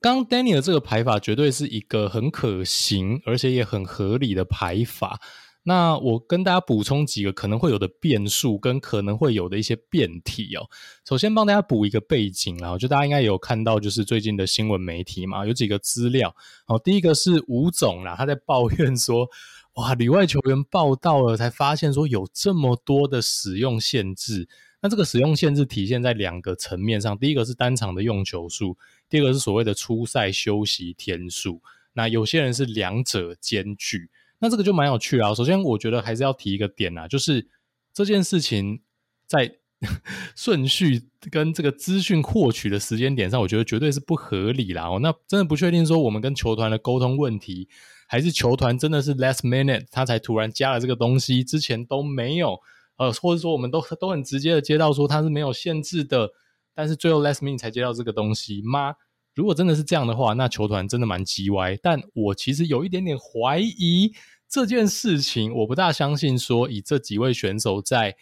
[0.00, 5.20] 刚 Danny 的这个排法绝对是一个很可行，而且也很合理的排法。
[5.64, 10.68] 那我跟大家补充几个可能会有的变数跟可能会有的一些变体哦。
[11.08, 16.34] 首先帮大家补一个背景，然后就大家应该有看到，就是最近的新闻媒体嘛，有几个资料。
[16.66, 19.28] 好，第一个是吴总啦，他在抱怨说，
[19.74, 24.48] 哇，里外球员报到了，才发现说有这么多的使用限制。
[24.80, 28.76] 那这个使用限制体现在两个层面上，第一个是单场的用球数，
[29.08, 31.62] 第二个是所谓的初赛休息天数。
[31.92, 34.10] 那有些人是两者兼具。
[34.42, 35.32] 那这个就蛮有趣啊。
[35.32, 37.46] 首先，我觉得还是要提一个点啊，就是
[37.94, 38.82] 这件事情
[39.24, 39.58] 在
[40.36, 44.88] 顺序跟这个资讯获取的时间点上，我觉得绝对是不合理啦。
[44.88, 47.68] 哦，那真的不确定说我们跟球团的沟通问题，
[48.08, 52.58] 还是球团真的是 last minute 他才突然加了这个东西，之前都没有，
[52.96, 56.30] 呃，或者说我们都都很直接的接到说他是没有限制的，
[56.74, 58.94] 但是最后 last minute 才接到这个东西吗？
[59.34, 61.76] 如果真的是这样的话，那球团真的蛮鸡歪。
[61.82, 64.12] 但我其实有一点点怀疑。
[64.48, 68.14] 这件事情我不大相信，说以这几位选手在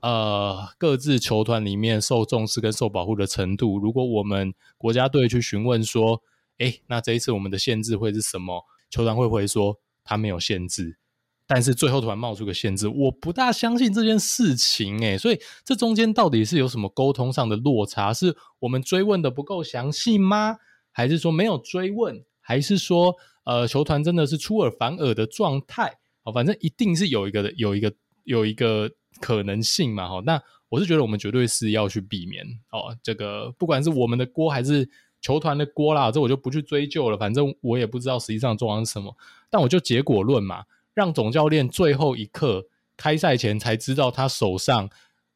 [0.00, 6.22] 呃各自球团里面受重视跟受保护的程度，如果我们国家队去询问说，
[6.58, 8.66] 诶，那这一次我们的限制会是什么？
[8.90, 10.98] 球团会不会说他没有限制？
[11.48, 18.14] 但是最后突然冒出个限制，我不大相信这件事情诶，所以这中间到底是有什么沟通上的落差？
[18.14, 20.58] 是我们追问的不够详细吗？
[20.92, 22.22] 还是说没有追问？
[22.40, 23.16] 还是说？
[23.44, 25.90] 呃，球团真的是出尔反尔的状态，
[26.22, 27.90] 好，反正一定是有一个有一个
[28.24, 28.90] 有一个
[29.22, 34.86] 可能性嘛，哈，那我是觉得我们绝对是要去避免哦，这个不管是我们的锅还是
[35.22, 39.16] 球团的锅啦，这我就不去追究了，反正我也不知道实际上状况是什么，
[39.48, 40.64] 但我就结果论嘛，
[40.98, 44.90] 让总教练最后一刻开赛前才知道他手上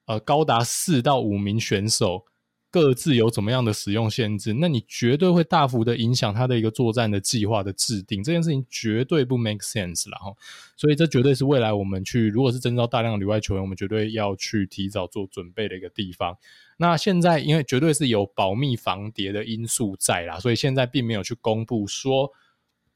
[0.07, 2.25] 呃高达四到五名选手。
[2.73, 10.33] 各自有怎么样的使用限制，那你绝对会大幅的影响他的一个作战的计划的制定，这件事情绝对不 make sense 了哈。
[10.75, 16.35] 所以这绝对是未来我们去，如果是征召大量的旅外球员，我们绝对要去提早做准备的一个地方。
[16.79, 22.31] 那现在因为绝对是有保密防谍的因素在啦，所以现在并没有去公布说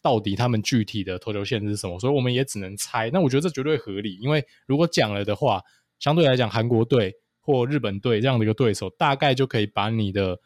[0.06, 3.10] 到底他们具体的投球限制是什么，所以我们也只能猜。
[3.10, 5.60] 那我觉得这绝对合理，因为如果讲了的话，
[5.98, 7.14] 相对来讲韩国队。
[7.48, 10.36] 或日本队这样的一个对手，大概就可以把你的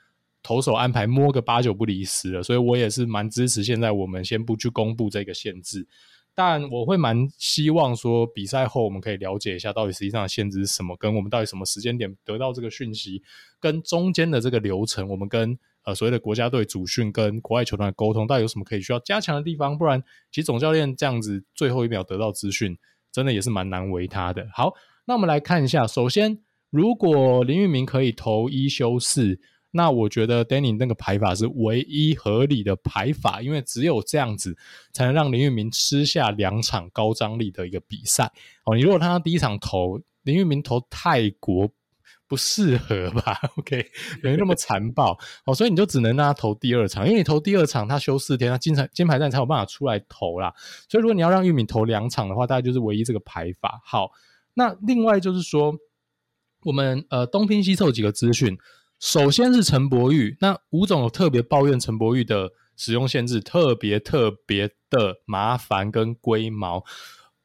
[0.43, 2.43] 投手安排摸个八九不离十了。
[2.43, 5.89] 所以我也是蛮支持现在我们先不去公布这个限制，
[6.35, 13.23] 但我会蛮希望说比赛后我们可以了解一下到底实际上限制是什么，跟我们到底什么时间点得到这个讯息，
[13.59, 19.77] 跟中间的这个流程，我们跟呃所谓的国家队主训跟国外球团的沟通，到底有什么可以需要加强的地方？
[19.77, 22.77] 不然，其实总教练这样子最后一秒得到资讯，
[23.11, 24.49] 真的也是蛮难为他的。
[24.53, 24.75] 好，
[25.07, 26.41] 那我们来看一下，首先。
[26.73, 29.41] 如果林玉明可以投一休四，
[29.73, 34.57] 那我觉得 Danny 那个排法是唯一合理的排法，因为只有这样子
[34.93, 38.31] 才能让林玉明吃下两场高张力的一个比赛。
[38.67, 41.69] 哦，你如果他第一场投林玉明投泰国
[42.31, 43.39] 不适合吧？
[43.59, 43.85] OK，
[44.23, 45.19] 没那么残暴。
[45.45, 50.55] 哦，所以你就只能让他投第二场，因为你投第二场他休四天，他金牌金牌战才有办法出来投啦。
[50.89, 53.83] 所以如果你要让玉米投两场的话，大概就是唯一这个排法。
[53.85, 54.13] 好，
[54.55, 55.75] 那另外就是说。
[56.65, 58.59] 我们呃东拼西凑几个资讯，
[58.99, 66.85] 首先是陈柏宇，那吴总有特别抱怨陈柏宇的使用限制特别特别的麻烦跟龟毛，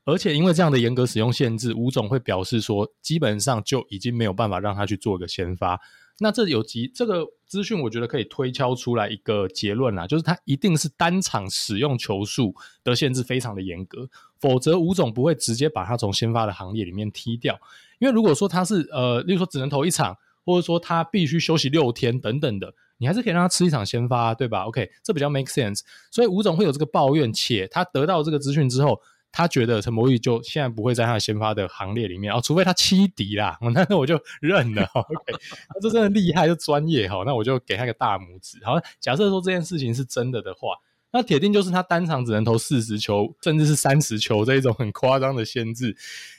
[0.06, 5.82] 而且因为这样的严格使用限制，吴总会表示说，基本上就已经没有办法让他去做个先发。
[6.20, 14.08] 那这有几这个资讯，我觉得可以推敲出来一个结论啦，就是他一定是单场使用球数的限制非常的严格，
[14.40, 17.60] 否则吴总不会直接把他从先发的行列里面踢掉。
[18.00, 20.16] 因为如果说他是呃，例如说只能投一场，
[20.46, 25.82] 或者说他必须休息六天等等的，你还是可以让他吃一场先发，对吧？OK，这比较 make sense。
[26.12, 29.02] 所以吴总会有这个抱怨，且他得到这个资讯之后，
[29.38, 34.84] 他觉得陈柏宇就现在不会在他的先发的行列里面哦，除非他欺敌啦，那我就认了。
[34.96, 35.34] OK，
[35.68, 38.58] 他这真的厉害，就专业哈，那我就给他个大拇指。
[38.64, 40.70] 好，假设说这件事情是真的的话。
[41.12, 45.96] 那铁定就是他单场只能投四十球，甚至是三十球这一种很夸张的限制，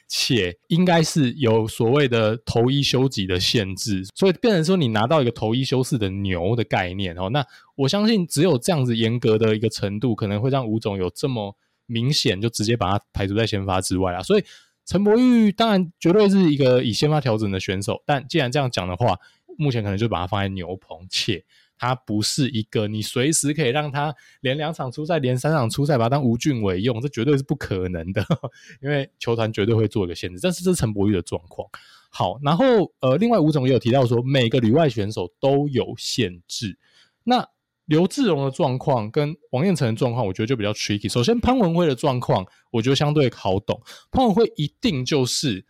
[0.06, 7.30] 且应该是有所谓的投一休几的限制，所以变成说你拿到一个投一休四的牛的概念哦。
[7.30, 7.42] 那
[7.74, 11.56] 我相信只有这样子严格的一个程度，可能会让吴总有这么
[11.86, 14.22] 明显就直接把他排除在先发之外啊。
[14.22, 14.44] 所以
[14.84, 19.18] 陈柏宇当然绝对是一个以先发调整的选手，但既然这样讲的话，
[19.58, 21.44] 目前可能就把他放在牛棚，且。
[21.78, 28.24] 他不是一个你随时可以让他连两场出赛、连三场出赛，把他当吴俊伟用，这绝对是不可能的，
[28.80, 30.40] 因为球团绝对会做一个限制。
[30.42, 31.68] 但是这是陈柏宇的状况。
[32.08, 36.78] 好，然后呃，另外吴总也有提到说，每个旅外选手都有限制。
[37.24, 37.46] 那
[37.86, 41.10] 刘志荣的状况跟王彦辰的状况，我觉得就比较 tricky。
[41.10, 43.80] 首先潘文辉的状况，我觉得相对好懂。
[44.10, 45.64] 潘文辉一定就是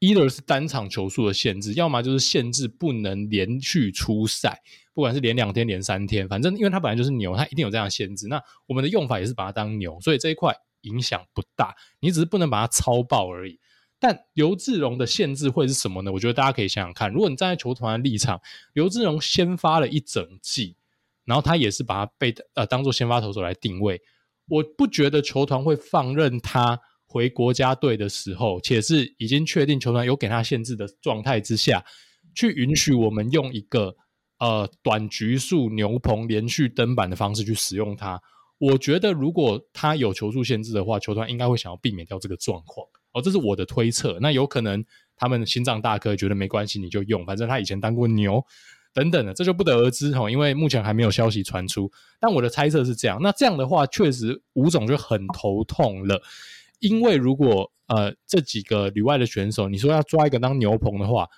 [0.00, 4.62] either 是单场球数的限制，要么就是限制不能连续出赛。
[4.92, 8.28] 不管是连两天连三天，反正因为他本来就是牛，他一定有这样的限制。
[8.28, 11.74] 那我们的用法也是把它当牛，所以这一块影响不大。
[12.00, 13.58] 你只是不能把它超爆而已。
[13.98, 16.12] 但刘志荣的限制会是什么呢？
[16.12, 17.10] 我觉得大家可以想想看。
[17.10, 18.40] 如果你站在球团的立场，
[18.72, 20.76] 刘志荣先发了一整季，
[21.24, 24.00] 然后他也是把他被呃当做先发投手来定位，
[24.48, 31.84] 我不觉得球团会放任他回国家队的时候，且是已经确定球团有给他限制的状态之下，
[32.34, 33.96] 去允许我们用一个。
[34.40, 38.20] 呃，短局数牛棚连续登板的方式去使用它，
[38.58, 42.84] 我觉得如果他有球数限制的话，球团应该会想要避免掉这个状况。
[43.12, 44.18] 哦，这是我的推测。
[44.20, 44.84] 那有可能
[45.16, 48.44] 他们心脏大哥觉得没关系，你就用，反正他以前当过牛
[48.94, 50.30] 等等的，这就不得而知哈。
[50.30, 53.18] 因为目前还没有消息传出，但我的猜测是这样。
[53.20, 56.22] 那这样的话，确实吴总就很头痛了，
[56.78, 61.28] 因为如果呃这几个旅外的选手，你说要抓一个当牛棚的话。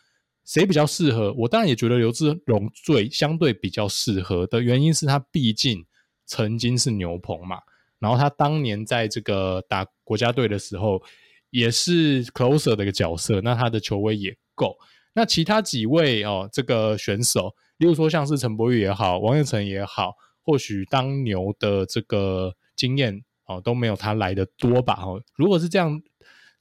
[0.49, 1.33] 谁比较适合？
[1.33, 5.85] 我当然也觉得刘志荣最相对比较适合的原因是他毕竟
[6.25, 7.59] 曾经是牛棚嘛，
[7.99, 11.03] 然后他当年在这个打国家队的时候
[11.51, 14.79] 也是 closer 的一个角色，那他的球威也够。
[15.17, 20.13] 那其他几位哦，这个选手，例如说像是陈柏宇也好，王彦辰也好，
[20.45, 25.03] 或许当牛的这个经验哦都没有他来的多吧？
[25.03, 26.01] 哦，如果是这样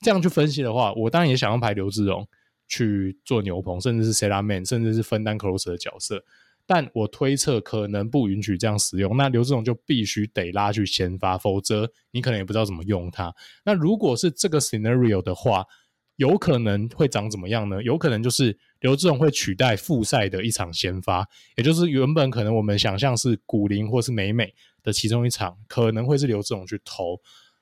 [0.01, 2.28] 这样去分析的话，我当然也想要排刘志荣。
[2.68, 6.20] 去做牛棚，甚至是 set up man，甚至是分担 closer 的角色，
[6.66, 9.16] 但我推测可能不允许这样使用。
[9.16, 13.32] 那刘志荣就必须得拉去先发，否则你可能也不知道怎么用他。
[13.64, 15.64] 那如果是这个 scenario 的话，
[16.16, 17.82] 有可能会长怎么样呢？
[17.84, 24.53] 有可能就是刘志荣会取代复赛的一场先发，也就是原本可能我们想象是古林或是美美
[24.84, 27.20] 的其中一场，可能会是刘志荣去投。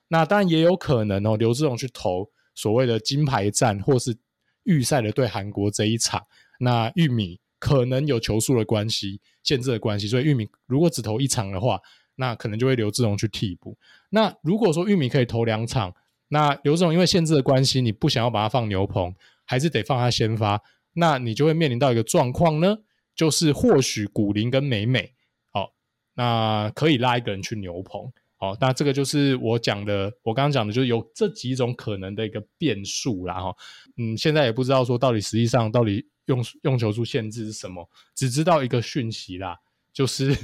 [0.08, 4.18] 那当然也有可能哦，刘志荣去投所谓的金牌战，或是。
[4.66, 6.26] 预赛的对韩国这一场，
[6.58, 11.78] 那玉米可能有球数的关系、限制的关系，所以玉米如果只投一场的话，
[12.16, 13.78] 那可能就会刘志荣去替补。
[14.12, 15.94] 那如果说玉米可以投两场，
[16.34, 19.14] 那刘志荣因为限制的关系，你不想要把它放牛棚，
[19.46, 20.60] 还是得放他先发，
[20.94, 22.76] 那你就会面临到一个状况呢，
[23.16, 25.14] 就是或许古林跟美美，
[25.52, 25.72] 好、
[26.16, 28.12] 那可以拉一个人去牛棚。
[28.38, 33.56] 好，那这个就是我讲的，我刚刚讲的，就是有这几种可能的一个变数啦哈。
[33.98, 39.56] 嗯，现在也不知道说到底实际上到底用用球数限制是什么，只知道一个讯息啦，
[39.94, 40.36] 就是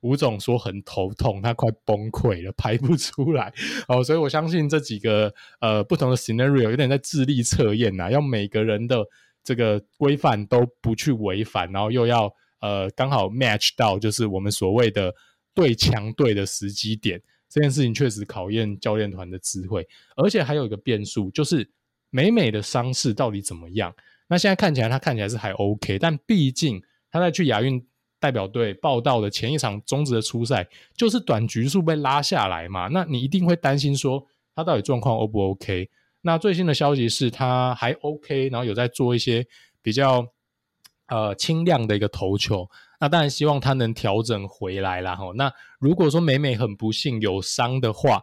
[0.00, 3.52] 吴总说很头痛，他快崩溃了，排不出来。
[3.88, 9.04] 哦，所以我相信这几个呃不同的 scenario 有点在智力测验呐，要每个人的
[9.44, 15.14] 这个规范都不去违反，然后又要呃刚好 match 到就是我们所谓的
[15.54, 17.20] 对强队的时机点。
[17.48, 21.68] 这件事情确实考验教练团的智慧，而且还有一个变数，就是
[22.08, 23.94] 美美的伤势到底怎么样？
[24.26, 27.86] 那现在看起来，他看起来是还 OK，但毕竟他在去亚运
[28.22, 35.90] 代表队报道的前一场中职的出赛，就是短局数被拉下来嘛，那你一定会担心说他到底状况 O 不 OK？
[36.20, 39.44] 那最新的消息是他还 OK，然后有在做一些
[39.82, 40.24] 比较
[41.08, 42.70] 呃轻量的一个投球。
[43.00, 45.16] 那当然希望他能调整回来啦。
[45.16, 45.32] 哈。
[45.34, 48.22] 那如果说美美很不幸有伤的话，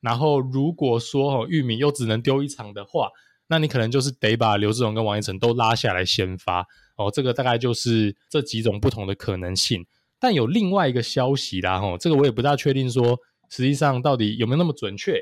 [0.00, 3.08] 然后如果说玉米又只能丢一场的话，
[3.50, 6.64] 那你可能就是得把刘志荣跟王彦辰都拉下来先发
[6.96, 7.10] 哦。
[7.12, 9.84] 这个大概就是这几种不同的可能性。
[10.20, 13.18] 但有另外一个消息啦，哈，这个我也不大确定说
[13.50, 15.20] 实际上到底有没有那么准确。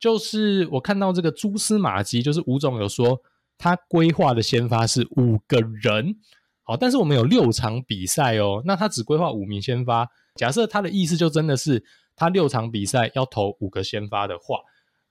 [0.00, 3.20] 就是我看到这个蛛丝马迹，就是吴总有说
[3.56, 6.16] 他规划的先发是五个人。
[6.64, 10.08] 好，但是我们有六场比赛哦，那他只规划五名先发。
[10.34, 11.84] 假设他的意思就真的是
[12.16, 14.58] 他六场比赛要投五个先发的话，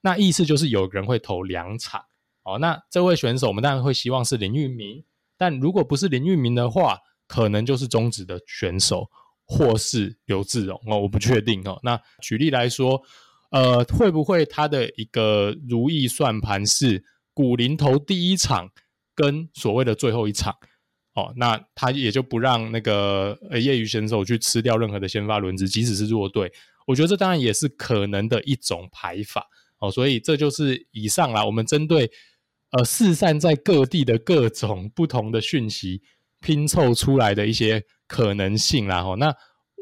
[0.02, 2.02] 那意思就是有人会投两场。
[2.48, 5.04] 哦，那这位选手我们当然会希望是林玉明，
[5.36, 9.10] 但如果不是林玉明的话，可能就是中职的选手
[9.44, 11.78] 或是刘志荣哦，我不确定哦。
[11.82, 13.02] 那举例来说，
[13.50, 18.70] 呃，会不会他的一个如意算盘是古林头第一场
[19.14, 20.54] 跟所谓的最后一场？
[21.14, 26.52] 哦，那他也就不让那个呃业余选手去吃掉任何的先发轮子，即使是弱队。
[26.86, 29.46] 我觉得这当然也是可能的一种排法。
[29.80, 32.10] 哦，所以这就是以上啦，我们针对
[32.70, 36.02] 呃四散在各地的各种不同的讯息
[36.40, 39.02] 拼凑出来的一些可能性啦。
[39.02, 39.34] 哦，那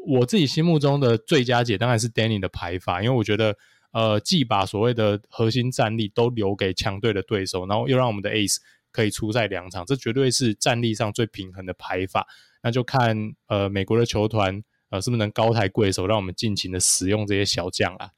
[0.05, 3.55] 我自己心目中的最佳解当然是 Danny 的排法，因为我觉得
[3.91, 8.57] 呃既把所谓的核心战力都留给强队的对手，然后又让我们的 Ace。
[8.89, 12.25] 可以出赛两场，这绝对是战力上最平衡的排法。
[12.63, 13.15] 那就看
[13.45, 18.09] 呃美国的球团呃是不是能高抬贵手，让我们尽情的使用这些小将啊。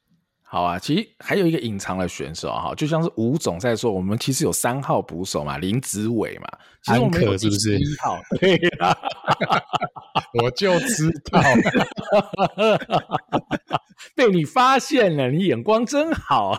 [0.52, 6.48] 好啊，其实还有一个隐藏的选手哈，就像是吴总在说，我们其实有三号捕手嘛，林子伟嘛，
[6.82, 8.18] 其实我们有是不是一号？
[8.40, 8.96] 对啊，
[10.42, 11.40] 我就知道。
[14.16, 16.58] 被你发现了，你眼光真好。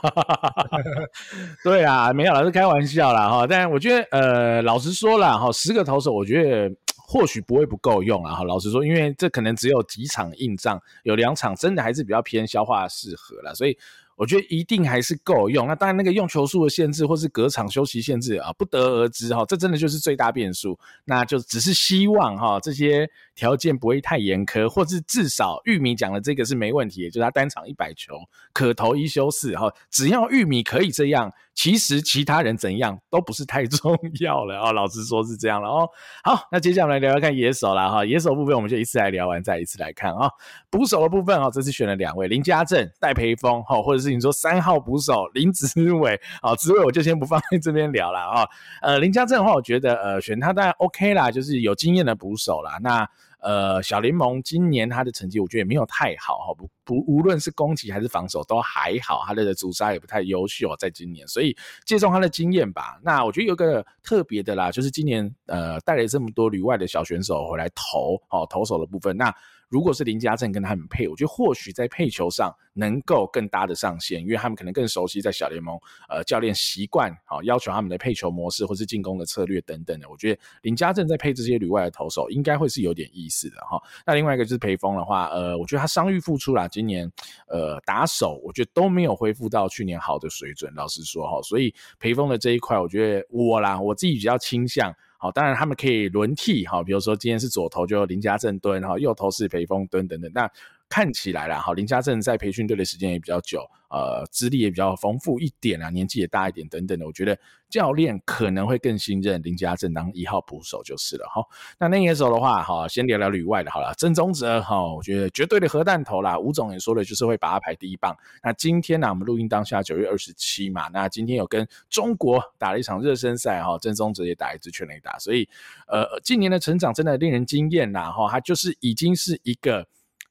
[1.62, 3.46] 对啊，没有啦，是开玩笑啦哈。
[3.46, 6.70] 但我觉得，呃，老实说啦哈，十个投手，我觉得
[7.12, 8.44] 或许不会不够用啊哈。
[8.46, 13.78] 老实说，因为这可能只有几场硬仗，有两场真的还是比较偏消化适合了，所以。
[14.22, 20.78] 我觉得一定还是够用，那当然那个用球数的限制或是隔场休息限制啊，不得而知哈，这真的就是最大变数。
[21.06, 28.14] 那就只是希望哈，这些条件不会太严苛，或是至少玉米讲的这个是没问题，就是他单场一百球
[28.54, 31.34] 可投一休四哈，只要玉米可以这样。
[31.54, 35.88] 其实其他人怎样都不是太重要了啊，老实说是这样了哦。
[36.24, 40.30] 好，那接下来聊聊看野手啦哈，野手部分我们就一次来聊完，再一次来看啊。
[40.70, 48.48] 捕手的部分啊，这次选了两位林家正、戴培峰哈，或者是你说三号捕手 林子伟啊，子伟我就先不放在这边聊了啊。
[48.82, 52.78] 呃，林家正的话，我觉得呃选他当然 OK 啦，就是有经验的捕手啦。
[52.82, 53.08] 那
[53.40, 63.00] 呃，小联盟今年他的成绩我觉得也没有太好哈，不不，无论是攻击还是防守都还好，他的阻杀也不太优秀，在今年，所以借重他的经验吧。
[63.02, 69.34] 那我觉得有个特别的啦，就是今年呃带来这么多旅外的小选手回来投哦，投手的部分那。
[69.72, 80.10] 如果是林家正跟他们配，我觉得或许在配球上能够更搭得上线，因为他们可能更熟悉在小联盟，呃，教练习惯好要求他们的配球模式或是进攻的策略等等的。
[80.10, 83.82] 我觉得林家正在配这些旅外的投手，应该会是有点意思的哈。
[84.06, 87.10] 那另外一个就是培峰的话，呃，我觉得他伤愈复出啦，今年
[87.48, 91.42] 呃打手我觉得都没有恢复到去年好的水准，老实说哈。
[91.44, 94.94] 所以培峰的这一块，我觉得我啦，我自己比较倾向。
[95.22, 100.50] 好，当然他们可以轮替，哈，比如说今天是左头就林家正蹲，哈，右头是裴峰蹲等等，那
[100.92, 103.66] 看起来啦，哈，林家正在培训队的时间也比较久。
[103.90, 107.38] 呃，资历也比较丰富一点啊，年纪也大一点，等等的，我觉得
[107.70, 111.46] 教练可能会更信任林家正当一号捕手就是了哈。
[111.78, 113.94] 那内野手的话，哈，先聊聊旅外的好了。
[113.98, 116.40] 郑宗哲哈，我觉得绝对的核弹头啦。
[116.40, 118.16] 吴总也说了，就是会把他排第一棒。
[118.42, 125.50] 那今天呢，我们录音当下九月二十七嘛，那今天有跟中国打了一场热身赛哈，郑宗哲也打一支全垒打，所以
[125.88, 129.86] 呃，近年的成长真的令人惊艳啦哈，他就是已经是一个。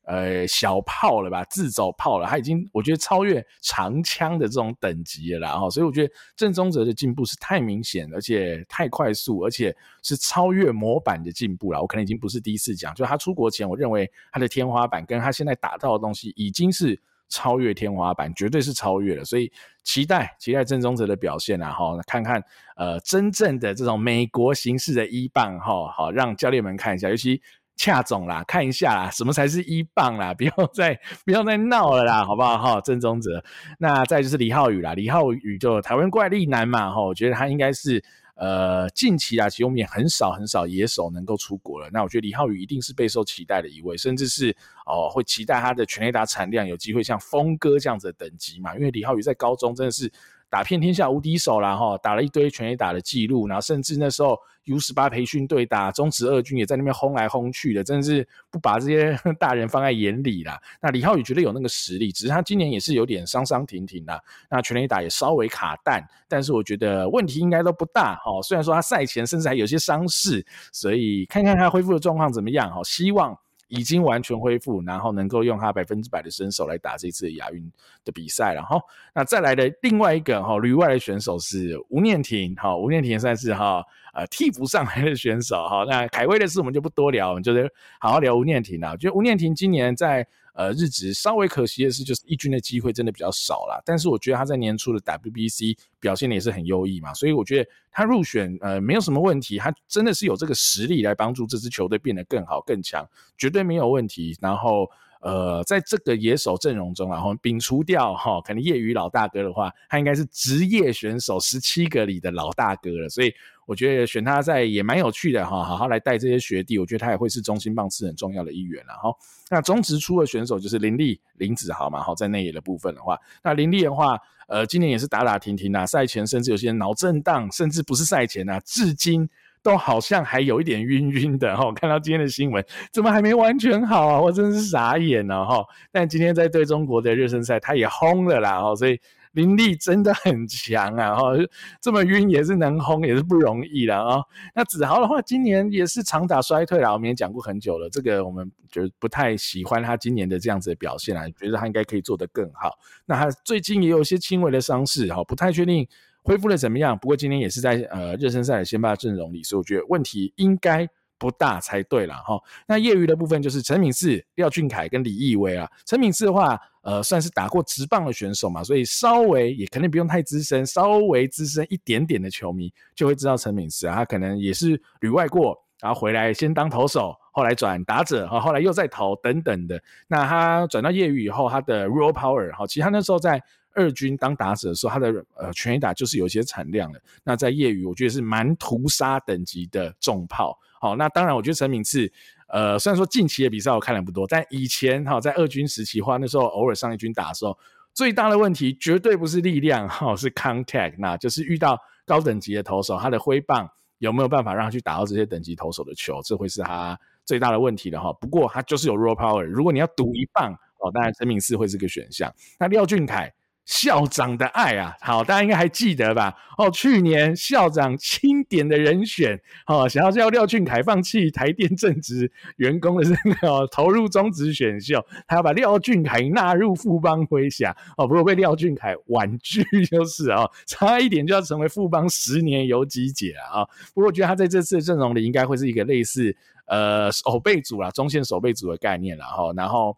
[0.05, 11.81] 呃，小炮了吧，自走炮了，他已经我觉得超越长枪的这种等级了啦，哈，所以我觉得郑宗哲的进步是太明显，而且太快速，而且是超越模板的进步了。
[11.81, 19.25] 我可能已经不是第一次讲，就他出国前，我认为他的天花板跟他现在打到的东西已经是超越天花板，绝对是超越了。
[19.25, 19.53] 所以
[19.85, 22.43] 期待期待郑宗哲的表现啊，哈，看看
[22.75, 27.41] 呃真正的这种美国形式的一棒，哈，好让教练们看一下，尤其。
[27.81, 30.35] 恰总啦，看一下啦，什么才是一棒啦？
[30.37, 32.59] 不要再不要再闹了啦，好不好？
[32.59, 33.43] 哈，郑宗哲，
[33.79, 38.05] 那再就是李浩宇啦，李浩宇就台湾怪力男嘛，哈，我觉得他应该是
[38.35, 44.55] 呃近期啊，其实我们也很少很少野手能够出国了，那我觉得李浩宇一定是备受期待的一位，甚至是
[44.85, 50.13] 哦会期待他的全垒打产量有机会像峰哥这样子的等级嘛，因为李浩宇在高中真的是。
[50.51, 60.61] 打遍天下无敌手啦哈，打了一堆全垒打的记录，然后甚至那时候 U 十八培训队打中职二军也在那边轰来轰去的，真的是不把这些 大人放在眼里啦。
[60.83, 64.21] 那李浩宇绝对有那个实力，只是他今年也是有点伤伤停停啦。
[64.51, 68.43] 那全垒打也稍微卡弹，但是我觉得问题应该都不大哈。
[68.43, 73.39] 虽然说他赛前甚至还有些伤势，所以看看他恢复的状况怎么样哈，希望。
[73.71, 77.73] 已经完全恢复，然后能够用他百分之百的身手来打这次亚运
[78.05, 78.79] 的比赛，了哈
[79.15, 85.85] 那再来的另外一个哈旅外的选手是吴念婷哈，吴念婷算是哈呃替补上来的选手哈。
[85.89, 88.91] 那凯威的事我们就不多聊，我们就是好好聊吴念婷啊。
[88.91, 93.81] 我觉得吴念婷今年在呃日职稍微可惜的是，就是一军的机会真的比较少啦。
[93.85, 104.37] 但是我觉得他在年初的 WBC 表现的也是很优异嘛，所以我觉得他入选呃没有什么问题，他真的是有这个实力来帮助这支球队变得更好更强，绝对没有问题。
[104.41, 104.91] 然后。
[105.21, 113.09] 呃，在这个野手阵容中，然后摒除掉哈，可能业余老大哥的话，他应该是职业选手十七个里的老大哥了。
[113.09, 113.31] 所以
[113.67, 119.15] 我觉得选他在也蛮有趣的哈，好好来带这些学弟，我觉得他也会是中心棒次很重要的一员了哈。
[119.51, 124.19] 那中职出的选手就是林立、林子豪嘛，好，在内野的部分的话，那林立的话，
[124.49, 129.29] 呃，今年也是打打停停啊，赛前甚至有些脑震荡，甚至不是赛前啊，至今。
[129.63, 134.21] 都好像还有一点晕晕的哈， 看到今天的新闻，怎么还没完全好啊？
[134.21, 135.65] 我真是傻眼了哈！
[135.93, 138.99] 但今天在对中国的热身赛，他也轰了啦哈，所以
[139.33, 141.33] 林立真的很强啊哈，
[141.81, 144.23] 这么晕也是能轰，也是不容易的啊。
[144.55, 152.79] 那子豪的话，今年也是长打衰退了，我们也讲过很久了，这个我们觉得不太喜欢他今年的这样子的表现啊，觉得他应该可以做得更好。
[153.05, 155.87] 那他最近也有一些轻微的伤势哈，不太确定。
[156.23, 156.99] 恢复的怎么样？
[156.99, 160.87] 不过今天也是在呃热身赛的先发阵容里，所以我觉得问题应该
[161.19, 162.39] 不大才对了哈。
[162.67, 165.69] 那业余的部分就是陈敏嗣、廖俊凯跟李义威啊。
[165.87, 179.83] 陈敏嗣的话，呃，算是打过职棒的选手嘛，所以稍微也可能不用太资深，稍微资深一点点的球迷就会知道陈敏嗣啊，他可能也是旅外过，然后回来先当投手，后来转打者，哈，后来又再投等等的。
[180.07, 183.43] 那他转到业余以后，他的 raw power 哈，其实他那时候在。
[183.75, 187.01] 二军当打者的时候，他的呃全垒打就是有些产量的。
[187.23, 190.59] 那在业余，我觉得是蛮屠杀等级的重炮。
[190.81, 192.11] 好，那当然，我觉得陈敏次，
[192.49, 197.57] 呃，虽然说近期的比赛我看了不多，但以前哈在二军时期话，那时候偶尔上一军打的时候，
[197.93, 208.11] 最大的问题绝对不是力量哈，是 contact，那就是遇到高等级的投手，他的挥棒有没有办法让他去打到这些等级投手的球，这会是他最大的问题的哈。
[208.15, 212.35] 不过他就是有 raw power，如果你要赌一棒哦，当然陈敏次会是个选项。
[212.59, 213.31] 那廖俊凯。
[213.67, 216.35] 校长的爱啊，好，大家应该还记得吧？
[216.59, 233.69] 哦，去年校长钦点的人选，哦，想要叫廖俊凯放弃台电正职员工的这个、哦、投入中职选秀，他要把廖俊凯纳入富邦麾下，哦，不过被廖俊凯婉拒，就是哦，差一点就要成为富邦十年游击姐啊、哦！
[233.95, 236.37] 不过我觉得他在这次的阵容里应该会是一个类似
[236.67, 239.27] 呃守备组啦，中线守备组的概念啦。
[239.27, 239.97] 哈，然后。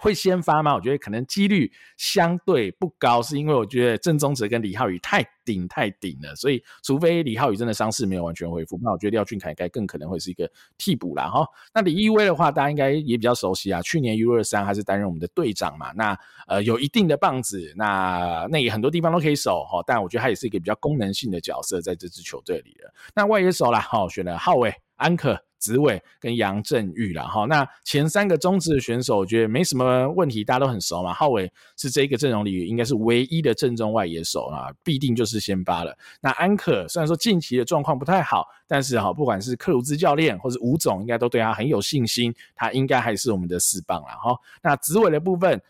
[0.00, 0.74] 会先发吗？
[0.74, 11.46] 我觉得可能几率相对不高，是因为我觉得郑宗哲跟李浩宇太顶太顶了，所以除非李浩宇真的伤势没有完全恢复，那我觉得廖俊凯应该更可能会是一个替补啦哈。
[11.74, 22.90] 那李义威的话，大家应该也比较熟悉啊，去年 U 二三还是担任我们的队长嘛，那呃有一定的棒子，那那也很多地方都可以守哈，但我觉得他也是一个比较功能性的角色在这支球队里了。
[23.14, 25.38] 那外野手啦，哈，选了浩伟、安可。
[25.60, 31.12] 子伟跟杨振玉啦，哈，那前三个中职的选手，我觉得没什么问题，大家都很熟嘛。
[31.12, 35.94] 浩伟是这个阵容里应该是唯一的正中外野手啊，必定就是先发了。
[36.22, 44.34] 那安可虽然说近期的状况不太好，但是哈，不管是克鲁兹教练或者吴总，应该都对他很有信心，他应该还是我们的四棒了哈。
[44.62, 45.60] 那子伟的部分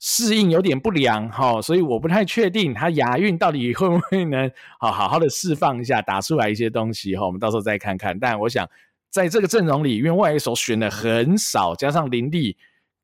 [0.00, 8.18] 适应有点不良哈，所以我不太确定他牙运到底会不会能好好好的释放一下，打出来一些东西哈，我们到时候再看看。
[8.18, 8.68] 但我想。
[9.16, 12.54] 在这个阵容里，因为外野手选的很少，加上林立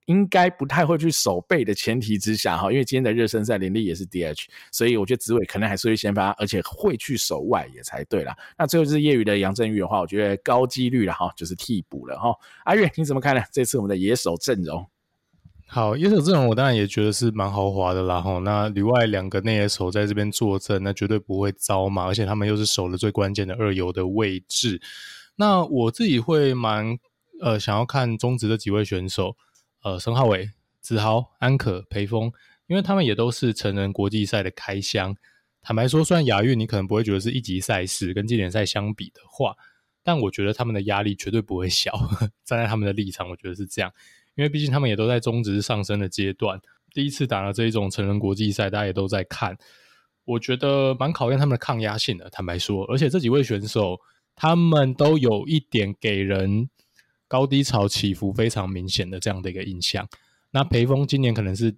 [0.04, 8.36] 应该不太会去守备的前提之下，哈，因为今天的热身赛林立也是 DH，所以我觉得紫伟可能还是会先发，而且会去守外野才对啦。
[8.58, 12.36] 那最后是业余的杨振宇的话，我觉得高几率了哈，就是替补了哈。
[12.66, 13.42] 阿月你怎么看呢？
[13.50, 14.86] 这次我们的野手阵容，
[15.66, 18.38] 好，野手阵容我当然也觉得是蛮豪华的啦哈。
[18.40, 24.78] 那里外两个内野手在这边坐镇，那绝对不会糟嘛，而且他们又是守了最关键的二游的位置。
[25.36, 26.98] 那我自己会蛮
[27.40, 29.36] 呃想要看中职的几位选手，
[29.82, 32.30] 呃，申浩伟、子豪、安可、裴峰，
[32.66, 35.16] 因为他们也都是成人国际赛的开箱。
[35.62, 39.56] 坦白说，虽然亚运你可能不会觉得是一级赛事，跟经典赛相比的话，
[40.02, 41.92] 但我觉得他们的压力绝对不会小。
[42.44, 43.90] 站在他们的立场，我觉得是这样，
[44.34, 46.60] 因为毕竟他们也都在中职上升的阶段，
[46.92, 49.56] 第一次打了这一种成人国际赛，大家也都在看，
[50.24, 52.28] 我觉得蛮考验他们的抗压性的。
[52.30, 53.98] 坦白说，而且这几位选手。
[54.34, 56.68] 他们都有一点给人
[57.28, 60.08] 高低潮起伏非常明显的这样的一个印象。
[60.50, 61.74] 那裴峰今年可能是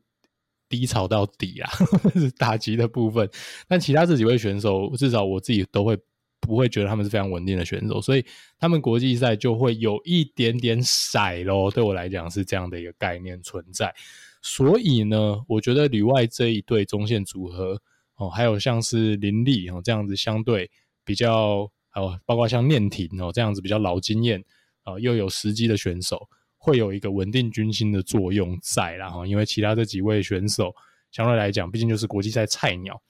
[0.68, 1.70] 低潮到底啦，
[2.14, 3.28] 是打击的部分。
[3.68, 5.96] 但其他这几位选手，至少我自己都会
[6.40, 8.24] 不会觉得他们是非常稳定的选手，所以
[8.58, 11.70] 他们国际赛就会有一点点骰咯。
[11.70, 13.94] 对我来讲是这样的一个概念存在。
[14.42, 17.80] 所以呢，我觉得旅外这一对中线组合
[18.16, 20.70] 哦，还有像是林立哦这样子相对
[21.04, 21.70] 比较。
[21.94, 24.44] 哦，包括像念婷哦这样子比较老经验
[24.82, 26.28] 啊、又有时机的选手，
[26.58, 29.08] 会有一个稳定军心的作用在啦。
[29.08, 30.74] 哈，因为其他这几位选手
[31.10, 33.00] 相对来讲，毕竟就是国际赛菜鸟。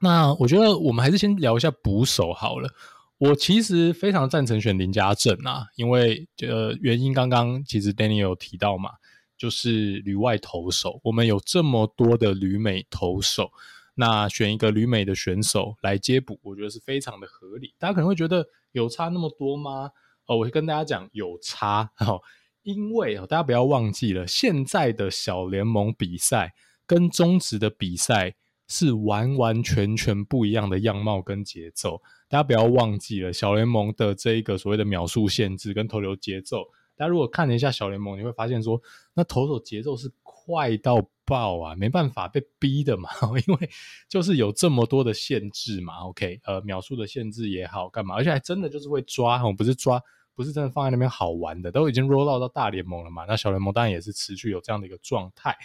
[0.00, 2.70] 那我觉得我们还是先聊一下捕手好了。
[3.18, 8.90] 我其实非常赞成选林家正啊，因为呃原因刚刚其实 Danny 有提到嘛，
[9.36, 13.50] 就是旅外投手，我们有这么多的旅美投手，
[13.98, 17.74] 那选一个旅美的选手来接补，我觉得是非常的合理。
[17.78, 19.90] 大家可能会觉得有差那么多吗？
[20.26, 22.20] 哦，我会跟大家讲有差哦，
[22.62, 26.54] 因为哦大家不要忘记了，现在的小联盟比赛
[26.86, 28.36] 跟中职的比赛。
[28.70, 36.64] 是完完全全不一样的样貌跟节奏，大家不要忘记了小联盟的这一个所谓的秒数限制跟投球节奏。
[36.98, 38.82] 大家如果看了一下小联盟，你会发现说，
[39.14, 43.08] 那投手节奏是快到爆啊，没办法被逼的嘛，
[43.46, 43.70] 因为
[44.08, 46.00] 就是有这么多的限制嘛。
[46.08, 48.16] OK，呃，秒数的限制也好，干嘛？
[48.16, 50.02] 而且还真的就是会抓，不是抓，
[50.34, 53.24] 不是真的放在那边好玩的，都已经 roll out 到大联盟了嘛。
[53.26, 55.56] 那小联盟当然也是持续有这样的一个状态。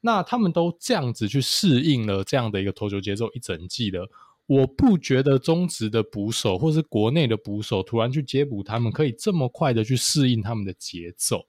[0.00, 4.06] 那他们都这样子去适应了这样的一个投球节奏一整季了，
[4.46, 11.46] 我不觉得中职的捕手或是国内的捕手突然去接捕他们，可以这么快的去适应他们的节奏，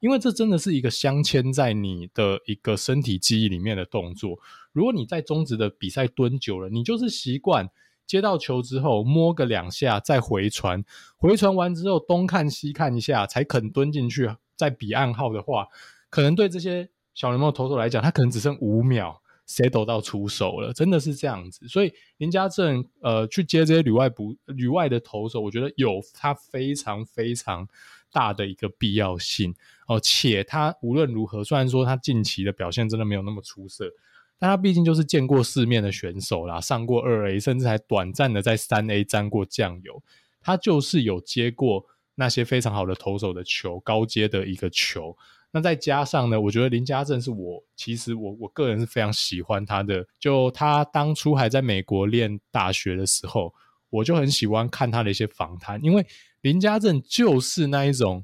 [0.00, 4.38] 因为这真的是一个镶嵌在你的一个身体记忆里面的动作。
[4.72, 7.68] 如果你在中职的比赛蹲久了，你就是习惯
[8.06, 10.84] 接到球之后摸个两下再回传，
[11.16, 15.66] 回传完之后东看西看一下才肯蹲进去再比暗号的话，
[16.10, 16.88] 可能对这些。
[17.14, 21.66] 小联盟投手来讲，他可能只剩五秒，settle 到出手了，真的是这样子。
[21.66, 27.66] 所以林家正呃去接这些旅外捕旅外的投手，我觉得有他非常非常
[28.12, 29.54] 大的一个必要性
[29.86, 33.90] 哦、且他无论如何，虽然说他近期的表现真的没有那么出色，
[34.38, 40.02] 但他毕竟就是见过世面的选手啦，上过二 A，甚至还短暂的在三 A 沾过酱油。
[40.42, 41.86] 他就是有接过
[42.16, 45.16] 那些非常好的投手的球，高阶的一个球。
[45.50, 50.06] 那再加上呢，我觉得林家正是我其实我我个人是非常喜欢他的。
[50.18, 53.54] 就他当初还在美国念大学的时候，
[53.88, 56.06] 我就很喜欢看他的一些访谈，因为
[56.42, 58.22] 林家正就是那一种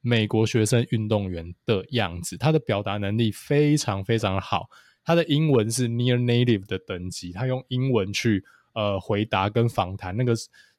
[0.00, 4.66] 美国学生运动员的样子，他的表达能力非常非常好，
[5.04, 8.44] 他的英文是 near native 的等级，他用英文去
[8.74, 10.34] 呃回答跟访谈，那个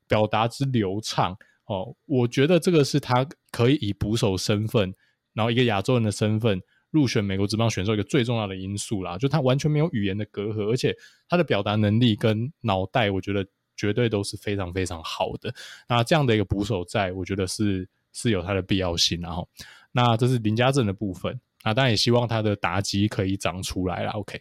[0.09, 1.35] 表达之流畅
[1.67, 4.93] 哦，我觉得这个是他可以以捕手身份。
[5.35, 6.59] 然后一个亚洲人的身份
[6.89, 10.95] 入选美国职棒选手一个最重要的因素啦，就他完全没有语言的隔阂，而且
[11.29, 15.53] 他的表达能力跟脑袋，我觉得绝对都是非常非常好的。
[15.89, 19.19] 那这样的一个捕手在，我觉得是是有它的必要性。
[19.19, 19.47] 然后，
[19.91, 21.37] 那这是林家正的部分。
[21.65, 24.11] 那当然也希望他的打击可以长出来啦。
[24.11, 24.39] OK，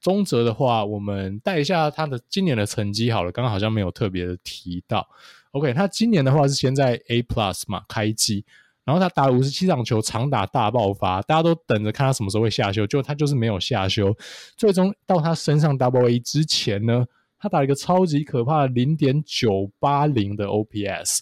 [0.00, 5.08] 宗泽的话，我们带一下他的今年的成绩好了，刚刚好像没有特别的提到。
[5.52, 8.44] OK，他今年的话是先在 A Plus 嘛开机。
[8.88, 14.16] 然后他打了五十七场球，长打大爆发，大家都等着看他什么时候会下修，就他就是没有下修。
[14.56, 17.04] 最终到他身上 Double A 之前呢，
[17.38, 21.18] 他打了一个超级可怕的零点九八零的 OPS，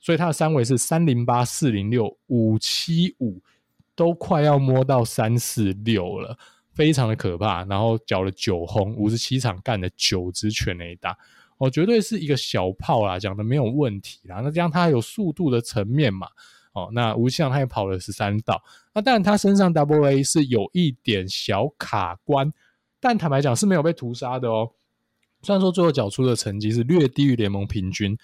[0.00, 3.40] 所以他的三围是三零八、四零六、五七五，
[3.94, 6.36] 都快要摸到三四六了，
[6.72, 7.64] 非常的可怕。
[7.66, 11.16] 然后缴了九轰，五十七场干了九支全垒打，
[11.58, 14.40] 哦，绝对是一个小炮啦，讲的没有问题啦。
[14.42, 16.26] 那这样他有速度的层面嘛？
[16.78, 18.62] 哦，那吴相他也跑了十三道，
[18.94, 22.52] 那当然他身上 Double A 是有一点小卡关，
[23.00, 24.70] 但坦白讲是没有被屠杀的哦。
[25.42, 28.16] 虽然说最后缴出的成绩是略低于联盟平均，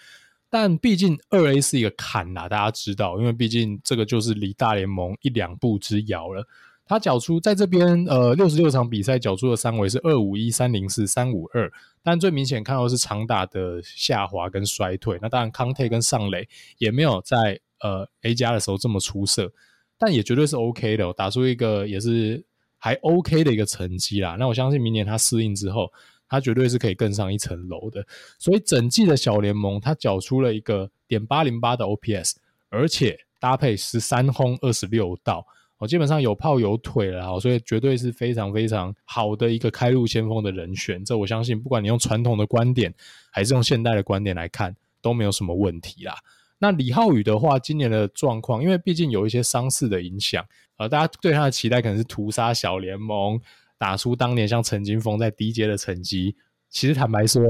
[0.51, 6.47] 但毕竟二 A 是一个坎啦，大家知道，因为毕竟这个就是离大联盟一两步之遥了。
[6.87, 15.19] 他缴出在这边呃六十六场比赛缴出的三围是二五一、三零四、三五二，但最明显看到是长打的下滑跟衰退。
[15.23, 16.49] 那当然康泰跟上垒
[16.79, 17.61] 也没有在。
[17.81, 19.53] 呃，A 加的时候这么出色，
[19.99, 22.45] 但也绝对是 OK 的，打出一个也是
[22.79, 24.37] 还 OK 的一个成绩啦。
[24.39, 25.93] 那我相信明年他适应之后，
[26.29, 28.07] 他绝对是可以更上一层楼的。
[28.39, 32.35] 所以整季的小联盟，他缴出了一个点八零八的 OPS，
[32.71, 35.47] 而且搭配十三轰二十六盗，
[35.79, 41.05] 哦，基本上有炮有腿了，所以绝对是非常非常好的一个开路先锋的人选。
[41.05, 42.93] 这我相信，不管你用传统的观点，
[43.31, 46.15] 还是用现代的观点来看，都没有什么问题啦。
[46.59, 50.45] 那李浩宇的话，今年的状况，因为毕竟有一些伤势的影响，
[50.79, 53.39] 呃，大家对他的期待可能是屠杀小联盟，
[53.77, 56.35] 打出当年像陈金峰在低阶的成绩。
[56.71, 57.43] 其实坦白说，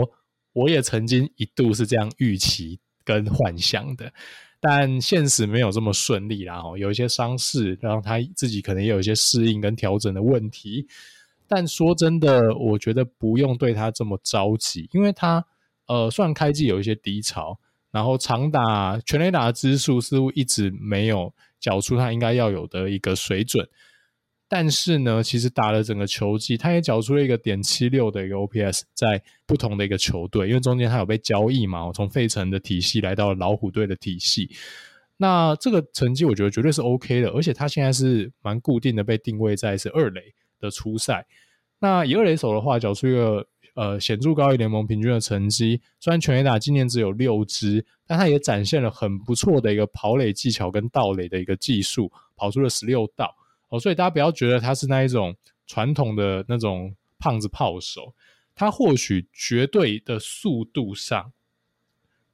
[0.53, 4.13] 我也曾经一度是这样预期跟幻想的，
[4.61, 6.61] 但现实没有这么顺利啦。
[6.65, 10.87] 哦，有一些伤势，让他自己可能也有一些适应跟调整的问题。
[11.47, 15.45] 但说真的，我觉得不用对他这么着急，因为他。
[15.87, 17.61] 呃，虽然开季有一些低潮，
[17.95, 23.65] 然后长打全垒打的支数似乎一直没有缴出他应该要有的一个水准，
[24.49, 34.51] 但是呢，其实打了整个球季，他也缴出了一个点七六的一个 OPS，在不同的一个球队，因为中间他有被交易嘛，我从费城的体系来到了老虎队的体系。
[35.17, 41.25] 那这个成绩我觉得绝对是 OK 的，而且他现在是蛮固定的被定位在是二垒的初赛。
[41.79, 45.81] 那以二垒手的话，缴出一个呃显著高于联盟平均的成绩。
[46.01, 53.35] 虽然全垒打今年只有六支，但他也展现了很不错的一个跑垒技巧跟盗垒的一个技术，跑出了十六道
[53.69, 53.79] 哦。
[53.79, 58.15] 所以大家不要觉得他是那一种传统的那种胖子炮手，
[58.55, 61.33] 他或许绝对的速度上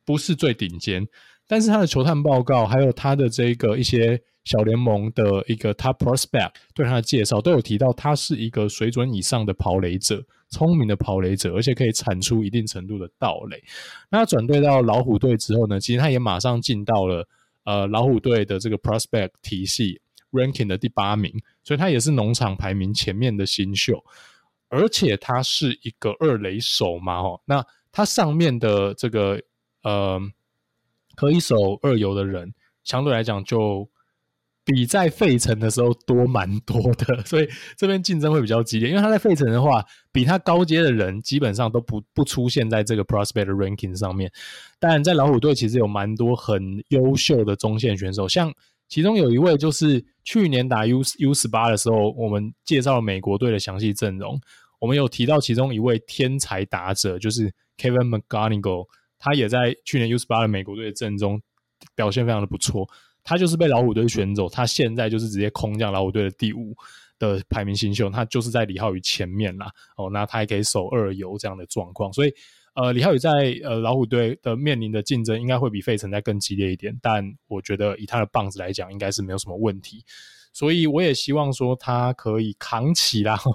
[0.05, 1.07] 不是最顶尖。
[1.47, 13.63] 但是他的球探报告，还有他的这个一些小联盟的一个 top prospect 对他的介绍，都有提到他是一个水准以上的跑垒者，聪明的跑垒者，而且可以产出一定程度的盗垒。
[14.11, 17.29] 那他转队到老虎队之后呢，其实他也马上进到了
[17.65, 20.01] 呃老虎队的这个 prospect 体系
[20.33, 21.33] ranking 的第八名，
[21.63, 24.03] 所以他也是农场排名前面的新秀，
[24.69, 29.41] 而且他是一个二垒手嘛，哦，那他上面的这个
[29.83, 30.21] 呃。
[31.17, 33.87] 可以守二游的人，相对来讲就
[34.73, 38.89] 比在费城的时候多蛮多的，所以这边竞争会比较激烈。
[38.89, 44.31] 因为他在费城的话，比他高阶的人基本上都不不出现在这个 prospect ranking 上面。
[44.79, 48.53] 但在老虎队其实有蛮多很优秀的中线选手，像
[48.89, 54.41] 其中有一位就是去年打 U U 十八的时候，我们介绍了美国队的详细阵容，
[54.79, 58.87] 我们有提到其中一位天才打者，就是 Kevin McGonigle。
[59.23, 61.43] 他也在去年 U18 的美国队的阵中
[61.95, 62.89] 表现非常的不错，
[63.31, 66.75] 他就是被老虎队选走，他现在就是直接空降老虎队的第五
[67.17, 69.71] 的排名新秀，他就是在李浩宇前面啦。
[69.97, 72.35] 哦，那他还可以守二游这样的状况，所以
[72.75, 80.05] 呃，李浩宇在呃老虎队的面临的竞争应该会比费城再更激烈一点，但我觉得以他的棒子来讲，应该是没有什么问题，
[80.53, 83.39] 所以我也希望说他可以扛起啦。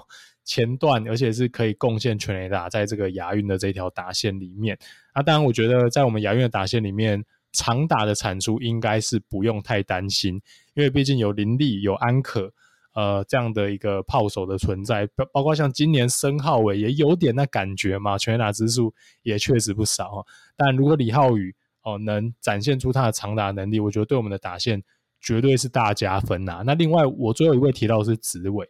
[0.46, 4.78] 前段，而且是可以贡献全垒打，在这个亚运的这条打线里面。
[5.12, 7.20] 那当然，我觉得在我们亚运的打线里面，
[7.56, 10.34] 长打的产出应该是不用太担心，
[10.74, 12.52] 因为毕竟有林立、有安可，
[12.94, 20.24] 呃，这样的一个炮手的存在，包包括像今年申浩伟也有点那感觉嘛，全垒打支数也确实不少。
[20.56, 24.82] 但如果李浩宇哦、能展现出他的长打能力，我觉得对我们的打线
[25.20, 26.64] 绝对是大加分呐。
[26.66, 28.68] 那另外，我最后一位提到是紫伟。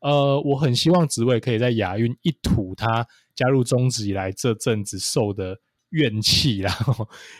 [0.00, 5.58] 呃，我很希望紫伟可以在亚运一吐他加入中职以来这阵子受的
[5.90, 6.72] 怨气啦，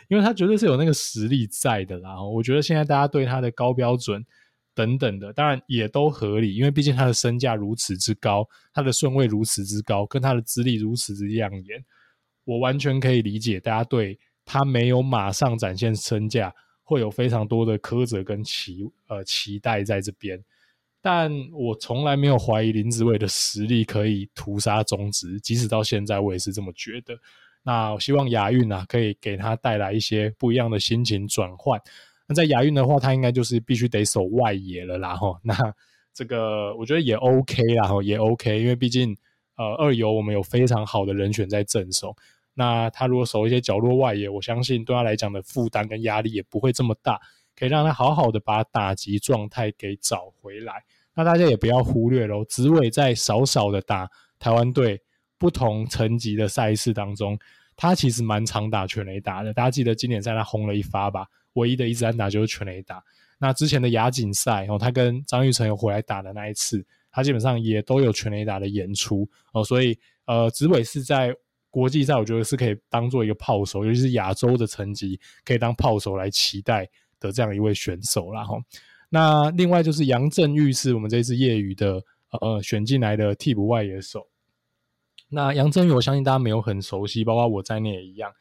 [0.08, 2.22] 因为他绝对是有那个实力在的啦。
[2.22, 4.24] 我觉得现在大家对他的高标准
[4.74, 11.84] 等等的，当然也都合理，因为毕竟他的身价如此之高，他的顺位如此之高，跟他的资历如此之亮眼，
[12.44, 20.42] 我完全可以理解大家对他没有马上展现身价会有非常多的苛责跟期呃期待在这边。
[21.00, 27.18] 但我从来没有怀疑林子伟的实力可以屠杀中职，即使到现在我也是这么觉得。
[27.62, 31.80] 那我希望亚运啊，可以给他带来一些不一样的心情转换。
[32.26, 35.38] 那在亚运的话，他应该就是必须得守外野了啦吼。
[35.44, 35.54] 那
[36.12, 39.16] 这个我觉得也 OK 啦吼，也 OK，因为毕竟
[39.56, 42.14] 呃二游我们有非常好的人选在镇守。
[42.54, 47.20] 那他如果守一些角落外野，我相信对他来讲的负担跟压力也不会这么大。
[47.54, 50.84] 可以让他好好的把打击状态给找回来。
[51.12, 55.02] 那大家也不要忽略喽，紫伟在少少的打台湾队
[55.38, 57.38] 不同层级的赛事当中，
[57.76, 59.52] 他其实蛮常打全垒打的。
[59.52, 61.26] 大家记得经典赛他轰了一发吧？
[61.54, 63.02] 唯一的一支安打就是全垒打。
[63.38, 69.62] 那之前的亚锦赛哦，他跟张玉成有回来打的那一次，他基本上也都有全垒打的演出哦。
[69.62, 71.32] 所以呃，子伟是在
[71.70, 76.88] 国际赛，我觉得是可以当做一个炮手，尤其是亚洲的层级，可以当炮手来期待
[77.20, 78.60] 的这样一位选手啦，吼，
[79.08, 82.02] 那另外就是杨振玉是我们这次业余的
[82.40, 84.26] 呃选进来的替补外野手。
[85.30, 88.32] 那杨振宇，我相信大家没有很熟悉，包括我在内也一样。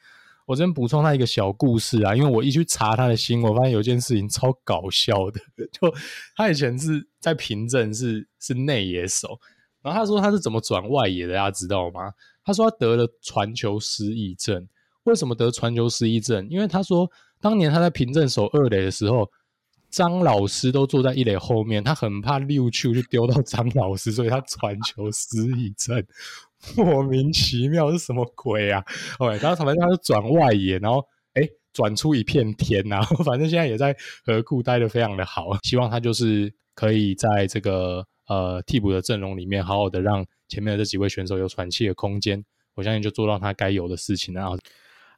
[0.45, 5.39] 我这边补充他一个小故事啊，因为我一去查他的新闻，我发现有件事情超搞笑的，
[5.71, 5.93] 就
[6.35, 9.39] 他以前是在平镇是是内野手，
[9.81, 12.11] 然后他说他是怎么转外野的，大家知道吗？
[12.43, 14.67] 他说他得了传球失忆症。
[15.03, 16.47] 为什么得传球失忆症？
[16.49, 17.09] 因为他说。
[17.39, 19.29] 当年他在平镇守二垒的时候，
[19.91, 26.03] 张老师都坐在一垒后面，他很怕溜球就丢到张老师，所以他传球失忆症，
[26.77, 28.83] 莫名其妙是什么鬼啊
[29.19, 33.95] ？OK，然后反正他就转外野，然后诶转出一片天呐、啊， 反正现在也在
[34.25, 42.43] 河库待的非常的好，希望他就是可以在这个呃替补的阵容里面，好好的让前面的这几位选手有喘气的空间，
[42.75, 44.57] 我相信就做到他该有的事情，然后。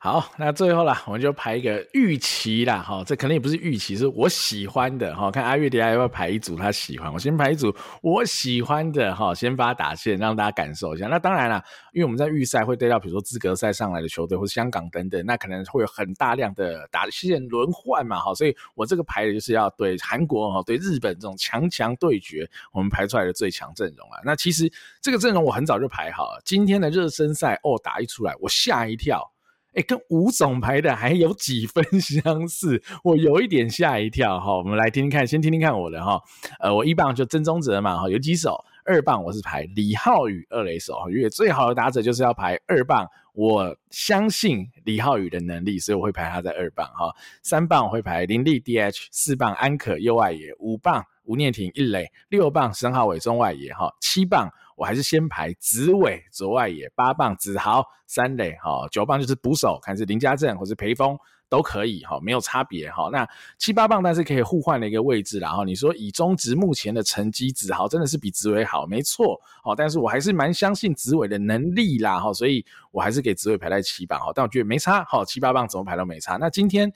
[0.02, 5.30] 好，那最后啦，我们就排一个预期啦，哈，这可能也不是预期，是我喜欢的哈。
[5.30, 11.08] 看阿月底下要不要排一组他喜欢，我先排一组我喜欢的哈，先发打线让大家感受一下。
[11.08, 24.22] 那当然啦，因为我们在预赛会对到比如说资格赛上来的球队或者香港等等，那可能会有很大量的打线轮换嘛，哈，所以我这个排的就是要对韩国哈，对日本这种强强对决，我们排出来的最强阵容啊。
[24.24, 24.72] 那其实
[25.02, 29.30] 这个阵容我很早就排好了，今天的热身赛哦打一出来，我吓一跳。
[29.74, 34.58] 哎，跟吴总排的还有几分相似，我有一点吓一跳哈。
[34.58, 36.22] 我们来听听看，先听听看我的哈。
[36.60, 38.64] 呃，我一棒就曾宗泽嘛哈，有几手。
[38.86, 43.08] 二棒我是排李浩宇二垒手，因为最好的打者就是要排二棒。
[43.34, 47.14] 我相信李浩宇的能力，所以我会排他在二棒哈。
[47.44, 54.50] 三棒我会排林立 DH，四棒安可右外野，五棒吴念婷一垒，六棒沈浩伟中外野哈，七棒。
[54.80, 61.18] 我还是先排子伟左外野，八棒子豪三垒，哈，九棒就是捕手，看是林家正或是裴峰
[61.50, 63.10] 都可以，哈，没有差别，哈。
[63.12, 63.28] 那
[63.58, 76.38] 七八棒但是可以互换的一个位置，然后你说以中职目前的成绩，子豪真的是比子伟好，没错，好，但是我还是蛮相信子伟的能力啦，哈，所以我还是给子伟排在七棒，哈，但我觉得没差，好，七八棒怎么排都没差。
[76.38, 76.90] 那今天，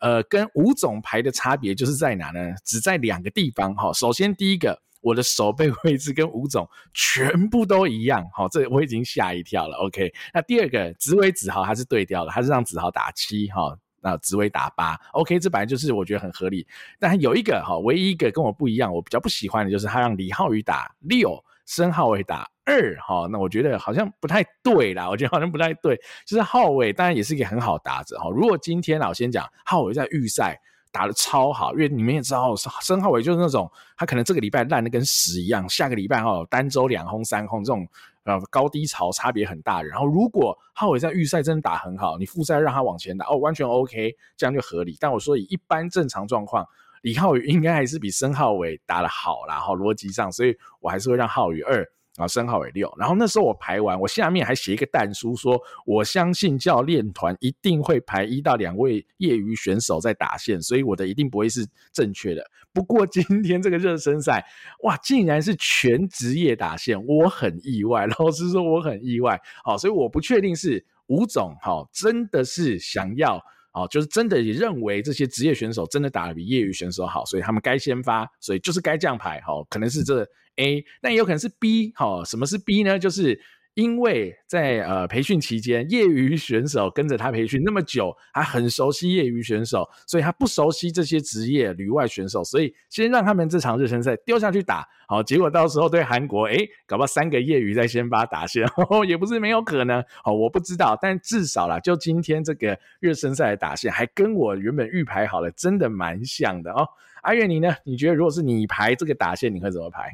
[0.00, 2.54] 呃，跟吴总排的差别就是在哪呢？
[2.66, 4.78] 只在两个地方，哈，首先第一个。
[5.00, 9.76] 我的手背位置跟吴总全部都一样，好，这我已经吓一跳了。
[9.78, 14.94] OK，那第二个子伟子豪他是对调的，他是让子豪打七，哈，那子伟打八。
[15.12, 16.66] OK，这本来就是我觉得很合理。
[16.98, 25.96] 但有一个哈，唯一一个跟我不一样，我比较不喜欢的就是他让李浩宇打六，申浩伟打二，哈，那我觉得好像不太对啦，我觉得好像不太对。
[26.26, 30.60] 就是浩伟当然也是一个很好打者，哈，如果今天我先讲浩伟在预赛。
[30.92, 37.86] 打得超好，因为你们也知道，申浩伟就是那种他可能这个礼拜烂的跟屎一样，下个礼拜哈单周两轰三轰这种
[38.24, 39.82] 呃高低潮差别很大。
[39.82, 44.96] 然后如果浩伟在预赛真的打很好，你复赛让他往前打哦，完全 OK，这样就合理。
[44.98, 46.66] 但我说以一般正常状况，
[47.02, 51.86] 李浩宇应该还是比申浩伟打得好啦，哈，逻辑上，所以我还是会让浩宇二。
[52.20, 62.44] 然后申皓玮六，然后那时候我排完，我下面还写一个弹书，说我相信教练团一定会排一到两位业余选手在打线，所以我的一定不会是正确的。
[62.74, 64.44] 不过今天这个热身赛，
[64.82, 68.06] 哇，竟然是全职业打线，我很意外。
[68.06, 69.40] 老实说，我很意外。
[69.64, 73.42] 好，所以我不确定是吴总，好，真的是想要。
[73.72, 79.40] 哦，就是真的也认为这些职业选手真的打得比业余选手好，所以他们该先发，所以就是该这样排。
[79.42, 80.26] 好，可能是这
[80.56, 81.92] A，那也有可能是 B。
[81.94, 82.98] 好，什么是 B 呢？
[82.98, 83.40] 就是。
[83.74, 98.66] 因为在呃培训期间，业余选手跟着他培训那么久，他很熟悉业余选手，所以他不熟悉这些职业旅外选手，所以先让他们这场热身赛丢下去打，好，结果到时候对韩国，诶，搞不好三个业余在先发打线，
[99.08, 106.86] 也不是没有可能，好，我不知道，但至少啦，就今天这个热身赛的打线，还跟我原本预排好了真的蛮像的哦。
[107.22, 107.72] 阿月你呢？
[107.84, 110.10] 你觉得如果是你排这个打线，你会怎么排？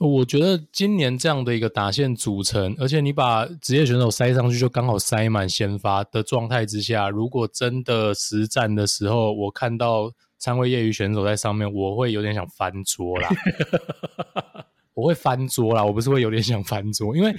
[0.00, 13.28] 我觉得今年这样的一个打线组成，而且你把职业选手塞上去，就刚好塞满先发的状态之下，如果真的实战的时候，我看到三位业余选手在上面，我会有点想翻桌啦。
[14.94, 17.34] 我会翻桌啦，我不是会有点想翻桌，因为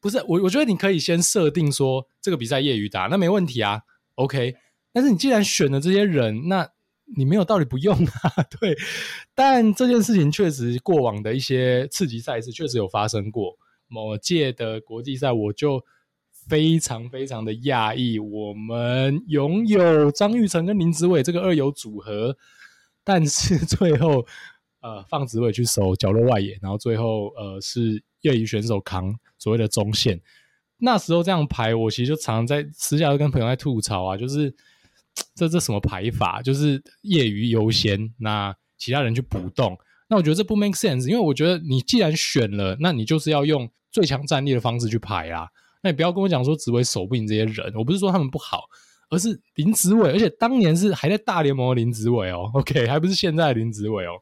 [0.00, 3.80] 不是我，我觉得你可以先设定说这个比赛业余打，那没问题啊
[4.16, 4.54] ，OK。
[4.92, 6.68] 但是你既然选了这些人，那
[7.14, 8.76] 你没有道理不用啊， 对，
[9.32, 13.56] 但这件事情确实过往的一些刺激赛事确实有发生过。
[13.86, 15.84] 某届的国际赛，我就
[16.32, 22.36] 非常非常的讶异，我们拥有张玉成跟林子伟这个二游组合，
[23.04, 24.26] 但是最后
[24.80, 30.20] 呃放子伟去守角落外野，然后最后呃是业余选手扛所谓的中线。
[30.78, 34.52] 那时候这样排，我其实就常常在私下跟朋友在吐槽啊，就是。
[35.34, 36.40] 这这什么排法？
[36.42, 39.76] 就是业余优先，那其他人去补洞。
[40.08, 45.48] 那我觉得这不 make sense，因为我觉得你既然选了，那你就是要用最强战力的方式去排啦。
[45.82, 48.64] 那你不要跟我讲说子伟守不赢这些人，我不是说他们不好，
[49.10, 54.12] 而是林子伟，而且当年是还在大联盟的林子伟哦，OK， 还不是现在的林子伟哦。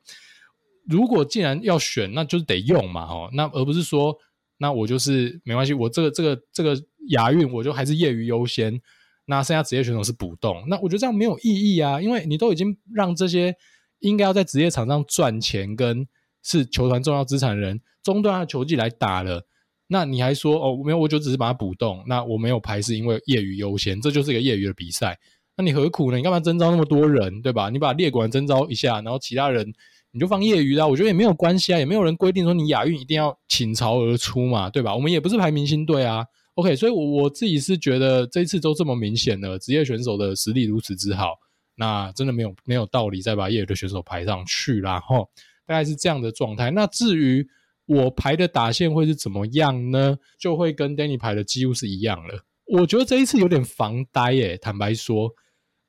[0.88, 4.16] 如果既然要选，那就是得用嘛，哦，那而不是说，
[4.59, 6.76] 那我就是没关系，我这个这个这个
[7.09, 8.80] 亚运我就还是业余优先。
[9.26, 13.54] 那剩下职业选手是补洞，那我觉得这样没有意义啊，因为你都已经让这些
[14.00, 16.06] 应该要在职业场上赚钱跟
[16.42, 19.46] 是球团重要资产的人中断他的球技来打了，
[19.86, 25.18] 那你还说哦没有，我就只是把它补洞，那我没有排是因为业余优先，这就是一个业余的比赛，
[25.56, 26.18] 那你何苦呢？
[26.18, 27.70] 你干嘛征召那么多人，对吧？
[27.70, 29.72] 你把列管征召一下，然后其他人
[30.10, 34.94] 你就放业余啊，我觉得也没有关系啊，也没有人规定说你亚运一定要倾巢而出嘛，对吧？
[34.94, 36.26] 我们也不是排明星队啊。
[36.55, 41.34] OK，所以我我自己是觉得这一次都这么明显了，职业选手的实力如此之好，
[41.74, 45.00] 那真的没有没有道理再把业余的选手排上去啦。
[45.00, 45.26] 齁，
[45.66, 46.70] 大概是这样的状态。
[46.70, 47.44] 那至于
[47.86, 50.16] 我排的打线会是怎么样呢？
[50.38, 52.44] 就会跟 Danny 排的几乎是一样了。
[52.66, 55.28] 我觉得这一次有点防呆耶、欸，坦白说，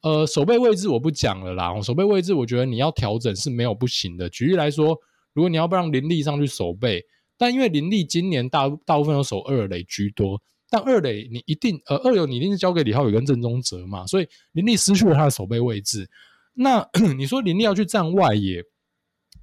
[0.01, 1.80] 呃，守备位置我不讲了啦。
[1.80, 4.28] 守备位置我觉得你要调整是没有不行的。
[4.30, 4.97] 举例来说，
[5.34, 7.05] 如果你要不让林立上去守备，
[7.38, 10.41] 但因为林立今年大大部分都守二垒居多。
[10.70, 16.09] 但二垒你一定呃二垒你一定是交给李浩宇跟郑宗哲嘛，所以林立失去了他的守备位置。
[16.53, 16.88] 那
[17.18, 18.63] 你说林立要去站外野，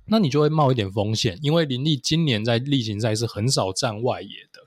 [0.07, 4.61] 那你就会冒一点风险，因为林立今年在例行赛是很少站外野的。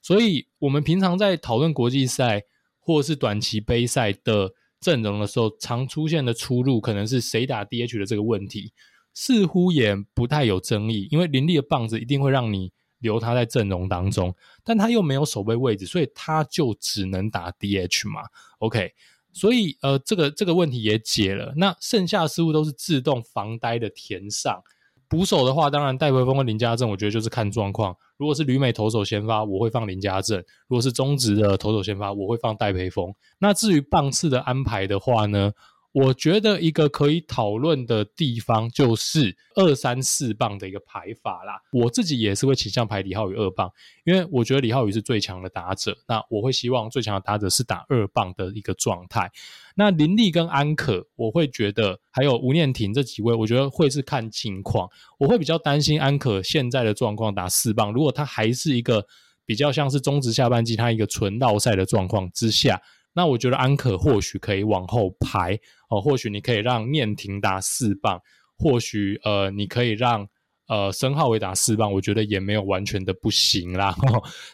[0.00, 2.44] 所以我们平常在讨论国际赛
[2.78, 8.72] 或是短期杯赛的阵容的时候，常出现的出入可能是谁打 DH 的这个问题，
[9.12, 12.72] 似乎也不太有争议，因为林立的棒子一定会让你。
[13.00, 14.34] 留他在阵容当中，
[14.64, 18.22] 但他又没有守备位置，所以他就只能打 DH 嘛。
[18.60, 18.92] OK，
[19.32, 21.52] 所以呃，这个这个问题也解了。
[21.56, 24.62] 那剩下似乎都是自动防呆的填上。
[25.08, 27.96] 捕手的话，当然戴培峰跟林家正，我觉得就是看状况。
[28.16, 30.38] 如果是旅美投手先发，我会放林家正；
[30.68, 33.12] 如果是中职的投手先发，我会放戴培峰。
[33.38, 35.52] 那至于棒次的安排的话呢？
[35.92, 41.60] 我觉得一个可以讨论的地方就是二三四棒的一个排法啦。
[41.72, 43.68] 我自己也是会倾向排李浩宇二棒，
[44.04, 45.96] 因为我觉得李浩宇是最强的打者。
[46.06, 49.32] 那我会希望最强的打者是打二棒的一个状态。
[49.74, 54.88] 那林立跟安可，我会觉得还有吴念庭这几位，我觉得会是看情况。
[55.18, 59.04] 我会比较担心安可现在的状况打四棒，如果他还是一个
[59.44, 62.80] 比较像是中职下半季他一个纯绕赛的状况之下。
[63.12, 65.58] 那我觉得安可或许可以往后排
[65.88, 68.20] 哦，或许你可以让念婷打四棒，
[68.56, 70.28] 或许呃你可以让
[70.68, 73.94] 呃申皓玮打四棒，我觉得也没有完全的不行啦，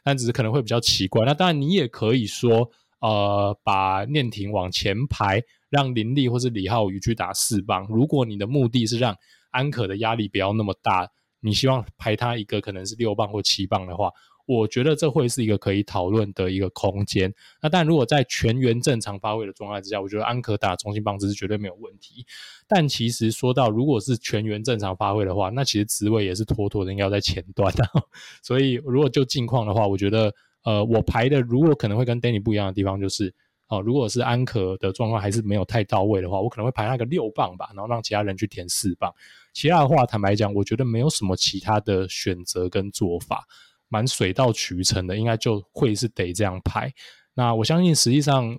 [0.02, 1.26] 但只是可能会比较奇怪。
[1.26, 7.86] 那当然你也可以说呃把念婷往前排，让林立或是李浩宇去打四棒。
[7.90, 9.14] 如果你的目的是让
[9.50, 11.07] 安可的压力不要那么大，
[11.40, 14.11] 你希望排他一个可能是六棒或七棒的话。
[14.47, 17.34] 我觉得这会是一个可以讨论的一个空间。
[17.61, 22.24] 那但如果在全员正常发挥的状态之下，我觉得安可打中心棒子是绝对没有问题。
[22.68, 27.84] 但其实说到如果是全员正常发挥的话，那其实职位也是妥妥的应该要在前端的。
[28.42, 30.32] 所以如果就近况的话，我觉得
[30.64, 33.34] 呃，我排的如果可能会跟 Danny 不一样的地方就是，
[33.68, 39.12] 哦、如果是安可的状况还是没有太到位的话，我可能会排那个六棒吧，然后让其他人去填四棒。
[39.53, 43.44] 其他的话，坦白讲，我觉得没有什么其他的选择跟做法。
[43.89, 46.93] 蛮水到渠成的，应该就会是得这样排。
[47.34, 48.59] 那我相信，实际上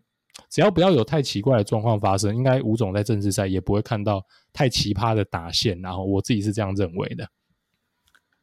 [0.49, 4.23] 只要不要有太奇怪的状况发生，应该吴总在正式赛也不会看到
[4.53, 5.81] 太奇葩的打线。
[5.81, 7.27] 然后我自己是这样认为的。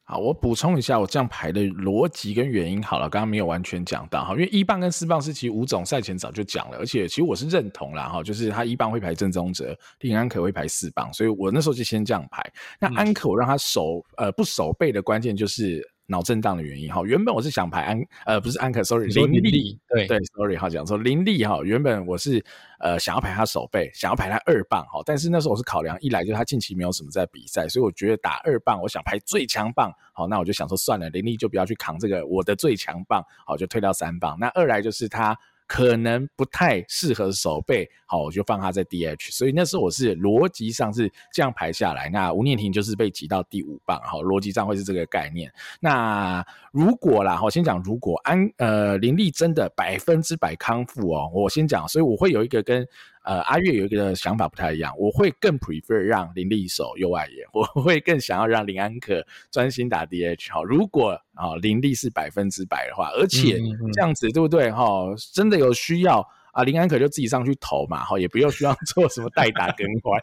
[0.03, 2.83] 好，我补充一下我这样排的逻辑跟原因。
[2.83, 12.43] 好了，刚刚没有完全讲到哈，因为一棒跟四棒是其实吴总赛前早就讲了，而且其实我是认同啦哈，就是他一棒会排郑宗哲，林安可会排四棒，所以我那时候就先这样排。
[12.79, 15.81] 那安可我让他守呃不守备的关键就是。
[16.07, 22.43] 脑震荡的原因哈，原本我是想排安呃不是安可，sorry 林立，对对，sorry 哈讲说林立哈，原本我是
[22.79, 34.37] 呃想要排他手背，想要排他二棒哈，但是那时候我是考量一来就是他近期没有什么在比赛，所以我觉得打二棒我想排最强棒，好，那我就想说算了，林立就不要去扛这个我的最强棒，好，就退到三棒。
[34.39, 35.37] 那二来就是他。
[35.67, 39.31] 可能不太适合守备，好，我就放他在 DH。
[39.31, 42.09] 所以那时候我是逻辑上是这样排下来。
[42.09, 45.51] 那吴念婷就是被挤到第五棒，好，逻辑上会是这个概念。
[45.79, 52.87] 那如果啦，我先讲，如果安呃林立真的百分之百康复哦，我先讲，所以我会有一个跟。
[53.25, 60.51] 呃，阿月有一个想法不太一样，我会更 prefer 让林立守右外野， 我会更想要让林安可专心打 DH。
[60.51, 63.59] 好，如果啊林立是百分之百的话，而且
[63.93, 64.69] 这样子对不对？
[64.69, 70.21] 哈，真的有需要啊，林安可就自己上去投嘛，哈，也不用需要 做什么代打更换，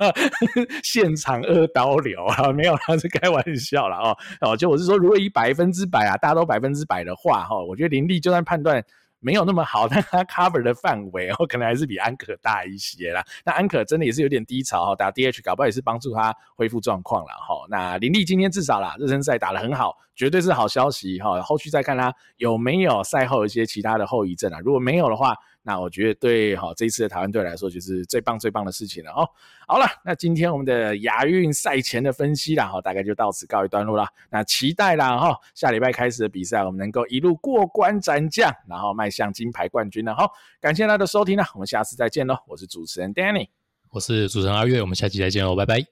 [0.84, 4.16] 现场二刀流啊，没有，他是开玩笑了哦。
[4.42, 8.84] 哦，就我是说，如果以百分之百啊，大家都百分之百的话，哈，我觉得林立就算判断。
[9.20, 13.24] 没有那么好， 但他 cover 的范围哦，可能还是比安可大一些啦。
[13.44, 17.66] 那安可真的也是有点低潮哈，打 DH 搞不好也是帮助他恢复状况了哈。
[17.68, 21.40] 那林立今天至少啦，热身赛打得很好，绝对是好消息哈。
[21.42, 25.36] 后续再看他有没有赛后一些其他的后遗症啊，如果没有的话。
[25.62, 29.28] 那我觉得对哈，这一次的台湾队来说就是最棒最棒的事情了哦。
[29.66, 34.06] 好了，那今天我们的亚运赛前的分析啦，哈，大概就到此告一段落了。
[34.30, 40.26] 那期待啦哈，下礼拜开始的比赛，我们能够一路过关斩将，然后迈向金牌冠军了哈。
[40.60, 42.36] 感谢大家的收听呢，我们下次再见喽。
[42.46, 43.48] 我是主持人 Danny，
[43.90, 45.84] 我是主持人阿月，我们下期再见喽，拜拜，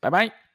[0.00, 0.49] 拜拜。